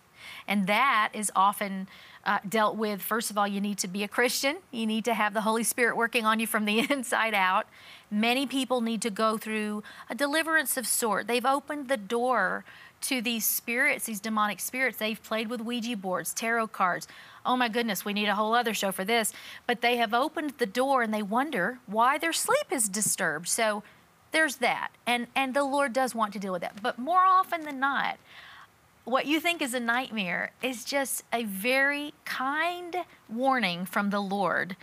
and 0.49 0.67
that 0.67 1.11
is 1.13 1.31
often. 1.37 1.89
Uh, 2.27 2.39
dealt 2.49 2.75
with. 2.75 3.03
First 3.03 3.31
of 3.31 3.37
all, 3.37 3.47
you 3.47 3.61
need 3.61 3.77
to 3.77 3.87
be 3.87 4.03
a 4.03 4.09
Christian. 4.09 4.57
You 4.71 4.87
need 4.87 5.05
to 5.05 5.13
have 5.13 5.35
the 5.35 5.43
Holy 5.43 5.63
Spirit 5.63 5.95
working 5.95 6.25
on 6.25 6.41
you 6.41 6.47
from 6.47 6.65
the 6.65 6.79
inside 6.91 7.35
out. 7.35 7.67
Many 8.11 8.47
people 8.47 8.81
need 8.81 9.03
to 9.03 9.11
go 9.11 9.37
through 9.37 9.83
a 10.09 10.15
deliverance 10.15 10.79
of 10.79 10.87
sort. 10.87 11.27
They've 11.27 11.45
opened 11.45 11.89
the 11.89 11.99
door 11.99 12.65
to 13.09 13.21
these 13.21 13.45
spirits, 13.45 14.07
these 14.07 14.21
demonic 14.21 14.61
spirits. 14.61 14.99
They've 14.99 15.23
played 15.23 15.49
with 15.49 15.61
Ouija 15.61 15.97
boards, 15.97 16.33
tarot 16.33 16.69
cards. 16.69 17.07
Oh 17.45 17.57
my 17.57 17.69
goodness, 17.69 18.05
we 18.05 18.13
need 18.13 18.29
a 18.29 18.35
whole 18.35 18.55
other 18.55 18.75
show 18.75 18.93
for 18.93 19.05
this. 19.05 19.33
But 19.67 19.81
they 19.81 19.97
have 19.97 20.15
opened 20.15 20.55
the 20.59 20.67
door 20.67 21.03
and 21.03 21.13
they 21.13 21.23
wonder 21.23 21.79
why 21.87 22.19
their 22.19 22.33
sleep 22.33 22.67
is 22.71 22.89
disturbed. 22.89 23.49
So 23.49 23.83
there's 24.33 24.57
that. 24.57 24.91
And 25.07 25.27
and 25.35 25.55
the 25.55 25.65
Lord 25.65 25.93
does 25.93 26.15
want 26.15 26.33
to 26.33 26.39
deal 26.39 26.53
with 26.53 26.63
that. 26.63 26.83
But 26.83 26.99
more 26.99 27.25
often 27.25 27.63
than 27.63 27.79
not, 27.79 28.19
what 29.05 29.27
you 29.27 29.39
think 29.39 29.61
is 29.61 29.75
a 29.75 29.81
nightmare 29.81 30.53
is 30.63 30.85
just 30.85 31.25
a 31.33 31.45
very 31.45 32.15
kind 32.25 32.97
warning 33.29 33.85
from 33.85 34.11
the 34.11 34.21
Lord 34.21 34.77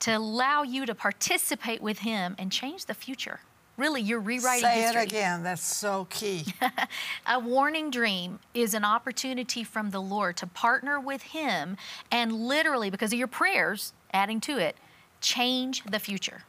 to 0.00 0.12
allow 0.12 0.62
you 0.62 0.86
to 0.86 0.94
participate 0.94 1.82
with 1.82 2.00
Him 2.00 2.36
and 2.38 2.52
change 2.52 2.86
the 2.86 2.94
future. 2.94 3.40
Really, 3.76 4.00
you're 4.00 4.20
rewriting 4.20 4.62
Say 4.62 4.80
history. 4.82 5.02
it 5.02 5.04
again. 5.08 5.42
That's 5.42 5.62
so 5.62 6.06
key. 6.08 6.46
a 7.26 7.38
warning 7.38 7.90
dream 7.90 8.38
is 8.54 8.72
an 8.72 8.84
opportunity 8.84 9.64
from 9.64 9.90
the 9.90 10.00
Lord 10.00 10.36
to 10.38 10.46
partner 10.46 10.98
with 10.98 11.22
Him 11.22 11.76
and 12.10 12.32
literally, 12.32 12.88
because 12.88 13.12
of 13.12 13.18
your 13.18 13.28
prayers, 13.28 13.92
adding 14.12 14.40
to 14.42 14.58
it, 14.58 14.76
change 15.20 15.84
the 15.84 15.98
future. 15.98 16.42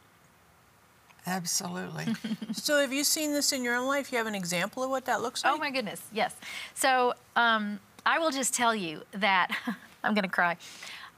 Absolutely. 1.26 2.06
so, 2.52 2.80
have 2.80 2.92
you 2.92 3.04
seen 3.04 3.32
this 3.32 3.52
in 3.52 3.62
your 3.62 3.74
own 3.74 3.86
life? 3.86 4.10
You 4.10 4.16
have 4.18 4.26
an 4.26 4.34
example 4.34 4.82
of 4.82 4.88
what 4.88 5.04
that 5.04 5.20
looks 5.20 5.44
like? 5.44 5.52
Oh, 5.52 5.58
my 5.58 5.70
goodness, 5.70 6.00
yes. 6.12 6.34
So, 6.74 7.12
um, 7.36 7.78
I 8.06 8.18
will 8.18 8.30
just 8.30 8.54
tell 8.54 8.74
you 8.74 9.02
that 9.12 9.54
I'm 10.02 10.14
going 10.14 10.24
to 10.24 10.30
cry. 10.30 10.56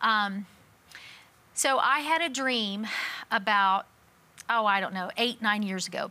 Um, 0.03 0.47
so, 1.55 1.79
I 1.79 2.01
had 2.01 2.23
a 2.23 2.29
dream 2.29 2.89
about 3.31 3.87
oh, 4.51 4.67
I 4.67 4.81
don't 4.81 4.93
know, 4.93 5.11
eight, 5.17 5.41
nine 5.41 5.63
years 5.63 5.87
ago. 5.87 6.11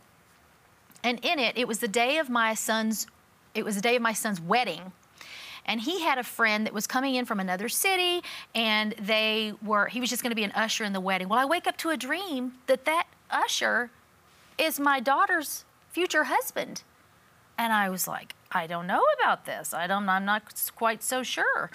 And 1.04 1.24
in 1.24 1.38
it, 1.38 1.56
it 1.56 1.68
was 1.68 1.78
the 1.78 1.88
day 1.88 2.18
of 2.18 2.28
my 2.28 2.54
son's, 2.54 3.06
it 3.54 3.64
was 3.64 3.76
the 3.76 3.80
day 3.80 3.96
of 3.96 4.02
my 4.02 4.12
son's 4.12 4.40
wedding. 4.40 4.92
And 5.66 5.82
he 5.82 6.00
had 6.00 6.18
a 6.18 6.24
friend 6.24 6.66
that 6.66 6.72
was 6.72 6.86
coming 6.86 7.14
in 7.14 7.26
from 7.26 7.38
another 7.38 7.68
city, 7.68 8.22
and 8.54 8.94
they 8.98 9.52
were, 9.62 9.86
he 9.86 10.00
was 10.00 10.08
just 10.10 10.22
to 10.24 10.34
be 10.34 10.42
an 10.42 10.52
usher 10.52 10.84
in 10.84 10.92
the 10.92 11.00
wedding. 11.00 11.28
Well, 11.28 11.38
I 11.38 11.44
wake 11.44 11.66
up 11.66 11.76
to 11.78 11.90
a 11.90 11.96
dream 11.96 12.54
that 12.66 12.86
that 12.86 13.06
usher 13.30 13.90
is 14.58 14.80
my 14.80 15.00
daughter's 15.00 15.64
future 15.90 16.24
husband. 16.24 16.82
And 17.58 17.72
I 17.72 17.90
was 17.90 18.08
like, 18.08 18.34
I 18.50 18.66
don't 18.66 18.86
know 18.86 19.04
about 19.20 19.44
this. 19.44 19.74
I 19.74 19.86
don't, 19.86 20.08
I'm 20.08 20.24
not 20.24 20.42
quite 20.74 21.02
so 21.02 21.22
sure. 21.22 21.70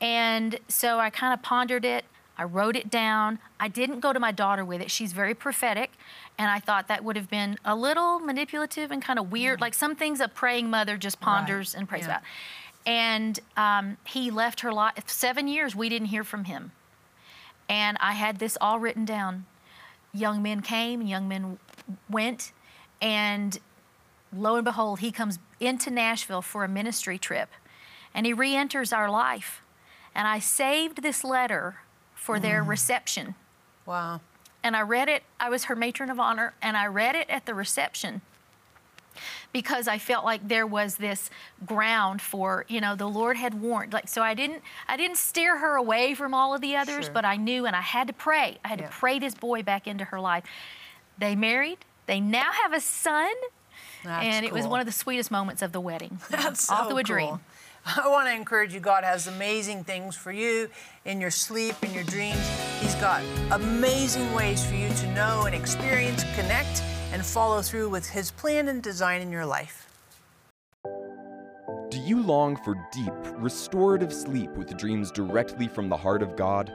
And 0.00 0.58
so 0.68 0.98
I 0.98 1.10
kind 1.10 1.32
of 1.32 1.42
pondered 1.42 1.84
it. 1.84 2.04
I 2.36 2.44
wrote 2.44 2.76
it 2.76 2.90
down. 2.90 3.38
I 3.60 3.68
didn't 3.68 4.00
go 4.00 4.12
to 4.12 4.20
my 4.20 4.32
daughter 4.32 4.64
with 4.64 4.80
it. 4.80 4.90
She's 4.90 5.12
very 5.12 5.34
prophetic. 5.34 5.90
And 6.38 6.50
I 6.50 6.58
thought 6.60 6.88
that 6.88 7.04
would 7.04 7.16
have 7.16 7.28
been 7.28 7.58
a 7.64 7.76
little 7.76 8.18
manipulative 8.20 8.90
and 8.90 9.02
kind 9.02 9.18
of 9.18 9.30
weird. 9.30 9.58
Mm. 9.58 9.62
Like 9.62 9.74
some 9.74 9.94
things 9.94 10.20
a 10.20 10.28
praying 10.28 10.70
mother 10.70 10.96
just 10.96 11.20
ponders 11.20 11.74
right. 11.74 11.80
and 11.80 11.88
prays 11.88 12.02
yeah. 12.02 12.16
about. 12.16 12.22
And 12.84 13.38
um, 13.56 13.96
he 14.04 14.30
left 14.30 14.60
her 14.60 14.72
life. 14.72 14.94
Seven 15.06 15.46
years, 15.46 15.76
we 15.76 15.88
didn't 15.88 16.08
hear 16.08 16.24
from 16.24 16.44
him. 16.44 16.72
And 17.68 17.96
I 18.00 18.12
had 18.12 18.38
this 18.38 18.58
all 18.60 18.80
written 18.80 19.04
down. 19.04 19.46
Young 20.12 20.42
men 20.42 20.62
came, 20.62 21.02
young 21.02 21.28
men 21.28 21.58
went. 22.10 22.52
And 23.00 23.58
lo 24.36 24.56
and 24.56 24.64
behold, 24.64 25.00
he 25.00 25.12
comes 25.12 25.38
into 25.60 25.90
Nashville 25.90 26.42
for 26.42 26.64
a 26.64 26.68
ministry 26.68 27.18
trip. 27.18 27.50
And 28.14 28.26
he 28.26 28.32
re 28.32 28.54
enters 28.56 28.92
our 28.92 29.10
life. 29.10 29.62
And 30.14 30.26
I 30.26 30.38
saved 30.38 31.02
this 31.02 31.24
letter 31.24 31.76
for 32.22 32.38
mm. 32.38 32.42
their 32.42 32.62
reception. 32.62 33.34
Wow. 33.84 34.20
And 34.62 34.76
I 34.76 34.82
read 34.82 35.08
it, 35.08 35.24
I 35.40 35.50
was 35.50 35.64
her 35.64 35.74
matron 35.74 36.08
of 36.08 36.20
honor, 36.20 36.54
and 36.62 36.76
I 36.76 36.86
read 36.86 37.16
it 37.16 37.28
at 37.28 37.46
the 37.46 37.54
reception 37.54 38.20
because 39.52 39.88
I 39.88 39.98
felt 39.98 40.24
like 40.24 40.46
there 40.46 40.66
was 40.66 40.96
this 40.96 41.30
ground 41.66 42.22
for, 42.22 42.64
you 42.68 42.80
know, 42.80 42.94
the 42.94 43.08
Lord 43.08 43.36
had 43.36 43.60
warned. 43.60 43.92
Like 43.92 44.08
so 44.08 44.22
I 44.22 44.34
didn't 44.34 44.62
I 44.86 44.96
didn't 44.96 45.16
steer 45.16 45.58
her 45.58 45.74
away 45.74 46.14
from 46.14 46.32
all 46.32 46.54
of 46.54 46.60
the 46.60 46.76
others, 46.76 47.06
sure. 47.06 47.14
but 47.14 47.24
I 47.24 47.36
knew 47.36 47.66
and 47.66 47.74
I 47.74 47.80
had 47.80 48.06
to 48.06 48.12
pray. 48.12 48.58
I 48.64 48.68
had 48.68 48.80
yeah. 48.80 48.86
to 48.86 48.92
pray 48.92 49.18
this 49.18 49.34
boy 49.34 49.64
back 49.64 49.86
into 49.86 50.04
her 50.04 50.20
life. 50.20 50.44
They 51.18 51.34
married. 51.34 51.78
They 52.06 52.20
now 52.20 52.52
have 52.52 52.72
a 52.72 52.80
son. 52.80 53.32
That's 54.04 54.24
and 54.24 54.46
it 54.46 54.52
was 54.52 54.66
one 54.66 54.80
of 54.80 54.86
the 54.86 54.92
sweetest 54.92 55.30
moments 55.30 55.60
of 55.60 55.72
the 55.72 55.80
wedding. 55.80 56.20
That's 56.30 56.70
off 56.70 56.88
so 56.88 56.94
to 56.94 57.00
a 57.00 57.04
cool. 57.04 57.14
dream. 57.14 57.40
I 57.84 58.08
want 58.08 58.28
to 58.28 58.34
encourage 58.34 58.72
you. 58.72 58.80
God 58.80 59.02
has 59.02 59.26
amazing 59.26 59.84
things 59.84 60.14
for 60.14 60.30
you 60.30 60.68
in 61.04 61.20
your 61.20 61.30
sleep, 61.30 61.74
in 61.82 61.92
your 61.92 62.04
dreams. 62.04 62.48
He's 62.80 62.94
got 62.96 63.22
amazing 63.50 64.32
ways 64.34 64.64
for 64.64 64.74
you 64.74 64.88
to 64.88 65.14
know 65.14 65.42
and 65.46 65.54
experience, 65.54 66.22
connect, 66.34 66.82
and 67.12 67.24
follow 67.24 67.60
through 67.60 67.88
with 67.88 68.08
His 68.08 68.30
plan 68.30 68.68
and 68.68 68.82
design 68.82 69.20
in 69.20 69.32
your 69.32 69.44
life. 69.44 69.88
Do 71.90 71.98
you 71.98 72.22
long 72.22 72.56
for 72.56 72.74
deep, 72.92 73.12
restorative 73.36 74.12
sleep 74.12 74.50
with 74.52 74.76
dreams 74.78 75.10
directly 75.10 75.68
from 75.68 75.88
the 75.88 75.96
heart 75.96 76.22
of 76.22 76.36
God? 76.36 76.72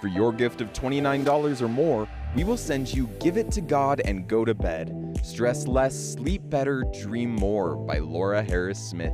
For 0.00 0.08
your 0.08 0.32
gift 0.32 0.60
of 0.60 0.72
$29 0.72 1.60
or 1.60 1.68
more, 1.68 2.08
we 2.34 2.44
will 2.44 2.56
send 2.56 2.92
you 2.92 3.08
Give 3.18 3.36
It 3.36 3.50
to 3.52 3.60
God 3.60 4.00
and 4.04 4.28
Go 4.28 4.44
to 4.44 4.54
Bed. 4.54 5.18
Stress 5.22 5.66
less, 5.66 5.94
sleep 5.94 6.42
better, 6.48 6.84
dream 7.02 7.34
more 7.34 7.74
by 7.76 7.98
Laura 7.98 8.42
Harris 8.42 8.78
Smith. 8.78 9.12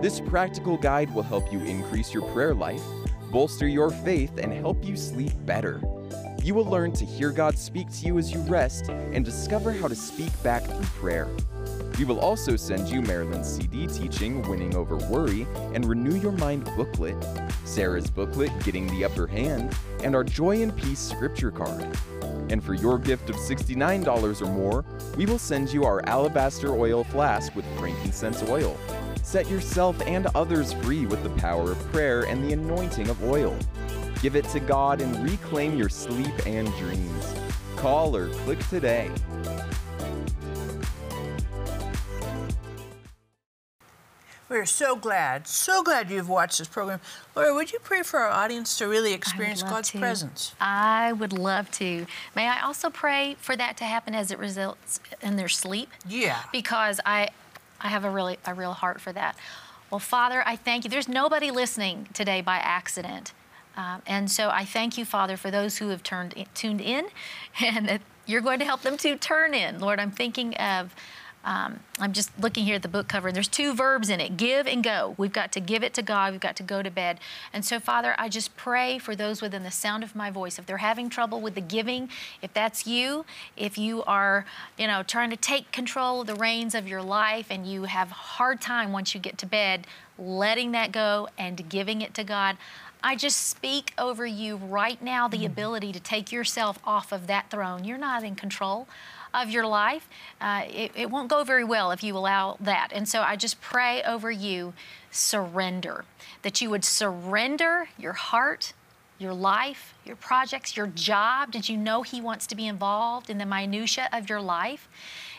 This 0.00 0.20
practical 0.20 0.76
guide 0.76 1.12
will 1.12 1.24
help 1.24 1.52
you 1.52 1.58
increase 1.64 2.14
your 2.14 2.22
prayer 2.30 2.54
life, 2.54 2.82
bolster 3.32 3.66
your 3.66 3.90
faith, 3.90 4.38
and 4.38 4.52
help 4.52 4.84
you 4.84 4.96
sleep 4.96 5.32
better. 5.44 5.82
You 6.40 6.54
will 6.54 6.66
learn 6.66 6.92
to 6.92 7.04
hear 7.04 7.32
God 7.32 7.58
speak 7.58 7.90
to 7.94 8.06
you 8.06 8.16
as 8.16 8.32
you 8.32 8.38
rest 8.42 8.90
and 8.90 9.24
discover 9.24 9.72
how 9.72 9.88
to 9.88 9.96
speak 9.96 10.30
back 10.44 10.62
through 10.62 10.84
prayer. 11.00 11.28
We 11.98 12.04
will 12.04 12.20
also 12.20 12.54
send 12.54 12.88
you 12.88 13.02
Marilyn's 13.02 13.48
CD 13.48 13.88
teaching 13.88 14.48
Winning 14.48 14.76
Over 14.76 14.98
Worry 15.08 15.48
and 15.74 15.84
Renew 15.84 16.14
Your 16.14 16.30
Mind 16.30 16.64
booklet, 16.76 17.16
Sarah's 17.64 18.08
booklet 18.08 18.52
Getting 18.62 18.86
the 18.86 19.04
Upper 19.04 19.26
Hand, 19.26 19.76
and 20.04 20.14
our 20.14 20.22
Joy 20.22 20.62
and 20.62 20.74
Peace 20.76 21.00
scripture 21.00 21.50
card. 21.50 21.98
And 22.50 22.62
for 22.62 22.74
your 22.74 22.98
gift 22.98 23.30
of 23.30 23.36
$69 23.36 24.42
or 24.42 24.46
more, 24.46 24.84
we 25.16 25.26
will 25.26 25.40
send 25.40 25.72
you 25.72 25.84
our 25.84 26.06
alabaster 26.06 26.72
oil 26.72 27.02
flask 27.02 27.56
with 27.56 27.66
frankincense 27.76 28.44
oil. 28.44 28.78
Set 29.28 29.50
yourself 29.50 30.00
and 30.06 30.26
others 30.34 30.72
free 30.72 31.04
with 31.04 31.22
the 31.22 31.28
power 31.28 31.72
of 31.72 31.78
prayer 31.92 32.22
and 32.22 32.42
the 32.42 32.54
anointing 32.54 33.10
of 33.10 33.22
oil. 33.22 33.54
Give 34.22 34.34
it 34.36 34.46
to 34.46 34.58
God 34.58 35.02
and 35.02 35.22
reclaim 35.22 35.76
your 35.76 35.90
sleep 35.90 36.32
and 36.46 36.66
dreams. 36.76 37.34
Call 37.76 38.16
or 38.16 38.30
click 38.30 38.58
today. 38.70 39.10
We're 44.48 44.64
so 44.64 44.96
glad, 44.96 45.46
so 45.46 45.82
glad 45.82 46.10
you've 46.10 46.30
watched 46.30 46.56
this 46.56 46.68
program. 46.68 47.00
Laura, 47.36 47.54
would 47.54 47.70
you 47.70 47.80
pray 47.80 48.02
for 48.02 48.20
our 48.20 48.30
audience 48.30 48.78
to 48.78 48.88
really 48.88 49.12
experience 49.12 49.62
God's 49.62 49.90
to. 49.90 49.98
presence? 49.98 50.54
I 50.58 51.12
would 51.12 51.34
love 51.34 51.70
to. 51.72 52.06
May 52.34 52.48
I 52.48 52.62
also 52.62 52.88
pray 52.88 53.36
for 53.40 53.54
that 53.56 53.76
to 53.76 53.84
happen 53.84 54.14
as 54.14 54.30
it 54.30 54.38
results 54.38 55.00
in 55.20 55.36
their 55.36 55.50
sleep? 55.50 55.90
Yeah. 56.08 56.44
Because 56.50 56.98
I, 57.04 57.28
I 57.80 57.88
have 57.88 58.04
a 58.04 58.10
really 58.10 58.38
a 58.44 58.54
real 58.54 58.72
heart 58.72 59.00
for 59.00 59.12
that. 59.12 59.36
Well, 59.90 59.98
Father, 59.98 60.42
I 60.46 60.56
thank 60.56 60.84
you. 60.84 60.90
There's 60.90 61.08
nobody 61.08 61.50
listening 61.50 62.08
today 62.12 62.40
by 62.40 62.56
accident. 62.56 63.32
Um, 63.76 64.02
and 64.06 64.30
so 64.30 64.50
I 64.50 64.64
thank 64.64 64.98
you, 64.98 65.04
Father, 65.04 65.36
for 65.36 65.50
those 65.50 65.78
who 65.78 65.88
have 65.88 66.02
turned 66.02 66.32
in, 66.34 66.46
tuned 66.54 66.80
in, 66.94 67.06
and 67.60 67.88
that 67.88 68.02
you're 68.26 68.40
going 68.40 68.58
to 68.58 68.64
help 68.64 68.82
them 68.82 68.96
to 68.98 69.16
turn 69.16 69.54
in. 69.54 69.78
Lord, 69.78 69.98
I'm 69.98 70.10
thinking 70.10 70.54
of, 70.56 70.94
um, 71.48 71.80
I'm 71.98 72.12
just 72.12 72.30
looking 72.38 72.66
here 72.66 72.74
at 72.74 72.82
the 72.82 72.88
book 72.88 73.08
cover, 73.08 73.28
and 73.28 73.34
there's 73.34 73.48
two 73.48 73.72
verbs 73.72 74.10
in 74.10 74.20
it 74.20 74.36
give 74.36 74.66
and 74.66 74.84
go. 74.84 75.14
We've 75.16 75.32
got 75.32 75.50
to 75.52 75.60
give 75.60 75.82
it 75.82 75.94
to 75.94 76.02
God, 76.02 76.32
we've 76.32 76.42
got 76.42 76.56
to 76.56 76.62
go 76.62 76.82
to 76.82 76.90
bed. 76.90 77.18
And 77.54 77.64
so, 77.64 77.80
Father, 77.80 78.14
I 78.18 78.28
just 78.28 78.54
pray 78.54 78.98
for 78.98 79.16
those 79.16 79.40
within 79.40 79.62
the 79.62 79.70
sound 79.70 80.04
of 80.04 80.14
my 80.14 80.30
voice. 80.30 80.58
If 80.58 80.66
they're 80.66 80.76
having 80.76 81.08
trouble 81.08 81.40
with 81.40 81.54
the 81.54 81.62
giving, 81.62 82.10
if 82.42 82.52
that's 82.52 82.86
you, 82.86 83.24
if 83.56 83.78
you 83.78 84.04
are, 84.04 84.44
you 84.76 84.86
know, 84.86 85.02
trying 85.02 85.30
to 85.30 85.38
take 85.38 85.72
control 85.72 86.20
of 86.20 86.26
the 86.26 86.34
reins 86.34 86.74
of 86.74 86.86
your 86.86 87.00
life 87.00 87.46
and 87.48 87.66
you 87.66 87.84
have 87.84 88.10
a 88.10 88.14
hard 88.14 88.60
time 88.60 88.92
once 88.92 89.14
you 89.14 89.20
get 89.20 89.38
to 89.38 89.46
bed, 89.46 89.86
letting 90.18 90.72
that 90.72 90.92
go 90.92 91.30
and 91.38 91.66
giving 91.70 92.02
it 92.02 92.12
to 92.12 92.24
God. 92.24 92.58
I 93.02 93.14
just 93.14 93.48
speak 93.48 93.94
over 93.96 94.26
you 94.26 94.56
right 94.56 95.00
now 95.00 95.28
the 95.28 95.46
ability 95.46 95.92
to 95.92 96.00
take 96.00 96.30
yourself 96.30 96.78
off 96.84 97.10
of 97.10 97.26
that 97.28 97.48
throne. 97.48 97.84
You're 97.84 97.96
not 97.96 98.22
in 98.22 98.34
control 98.34 98.86
of 99.34 99.50
your 99.50 99.66
life. 99.66 100.08
Uh, 100.40 100.64
it, 100.68 100.92
it 100.94 101.10
won't 101.10 101.28
go 101.28 101.44
very 101.44 101.64
well 101.64 101.90
if 101.90 102.02
you 102.02 102.16
allow 102.16 102.56
that. 102.60 102.88
And 102.92 103.08
so 103.08 103.22
I 103.22 103.36
just 103.36 103.60
pray 103.60 104.02
over 104.02 104.30
you 104.30 104.72
surrender, 105.10 106.04
that 106.42 106.60
you 106.60 106.70
would 106.70 106.84
surrender 106.84 107.88
your 107.98 108.12
heart, 108.12 108.72
your 109.18 109.34
life, 109.34 109.94
your 110.04 110.16
projects, 110.16 110.76
your 110.76 110.86
job. 110.86 111.50
Did 111.50 111.68
you 111.68 111.76
know 111.76 112.02
He 112.02 112.20
wants 112.20 112.46
to 112.48 112.54
be 112.54 112.66
involved 112.66 113.30
in 113.30 113.38
the 113.38 113.46
minutia 113.46 114.08
of 114.12 114.28
your 114.28 114.40
life? 114.40 114.88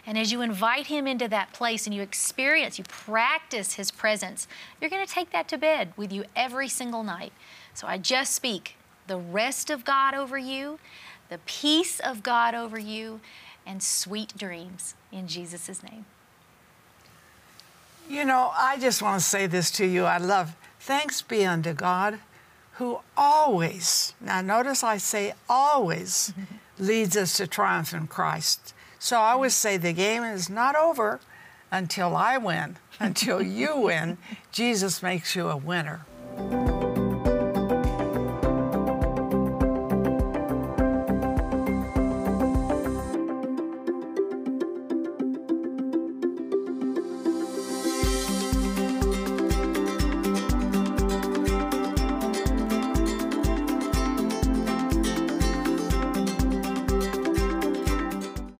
And 0.06 0.18
as 0.18 0.32
you 0.32 0.42
invite 0.42 0.88
Him 0.88 1.08
into 1.08 1.28
that 1.28 1.54
place 1.54 1.86
and 1.86 1.96
you 1.96 2.02
experience, 2.02 2.78
you 2.78 2.84
practice 2.86 3.74
His 3.74 3.92
presence, 3.92 4.48
you're 4.80 4.90
going 4.90 5.06
to 5.06 5.12
take 5.12 5.32
that 5.32 5.48
to 5.50 5.58
bed 5.58 5.94
with 5.96 6.12
you 6.12 6.26
every 6.36 6.68
single 6.68 7.04
night. 7.04 7.32
So 7.74 7.88
I 7.88 7.98
just 7.98 8.34
speak 8.34 8.76
the 9.08 9.18
rest 9.18 9.70
of 9.70 9.86
God 9.86 10.14
over 10.14 10.38
you, 10.38 10.80
the 11.30 11.40
peace 11.46 12.00
of 12.00 12.24
God 12.24 12.56
over 12.56 12.80
you, 12.80 13.22
and 13.70 13.84
sweet 13.84 14.36
dreams 14.36 14.96
in 15.12 15.28
Jesus' 15.28 15.84
name. 15.84 16.06
You 18.10 18.26
know, 18.26 18.52
I 18.58 18.80
just 18.80 19.04
want 19.04 19.22
to 19.22 19.26
say 19.26 19.46
this 19.46 19.70
to 19.72 19.86
you. 19.86 20.06
I 20.06 20.18
love 20.18 20.56
thanks 20.80 21.22
be 21.22 21.46
unto 21.46 21.74
God 21.74 22.20
who 22.74 23.00
always, 23.16 24.14
now 24.20 24.42
notice 24.42 24.84
I 24.84 24.98
say 24.98 25.34
always, 25.48 26.34
leads 26.80 27.16
us 27.16 27.38
to 27.38 27.46
triumph 27.46 27.94
in 27.94 28.08
Christ. 28.08 28.74
So 28.98 29.20
I 29.20 29.32
always 29.32 29.54
say 29.54 29.78
the 29.78 29.94
game 29.94 30.24
is 30.24 30.50
not 30.50 30.76
over 30.76 31.20
until 31.72 32.16
I 32.16 32.38
win, 32.38 32.78
until 33.00 33.42
you 33.42 33.78
win. 33.82 34.18
Jesus 34.52 35.04
makes 35.04 35.36
you 35.36 35.50
a 35.50 35.58
winner. 35.58 36.06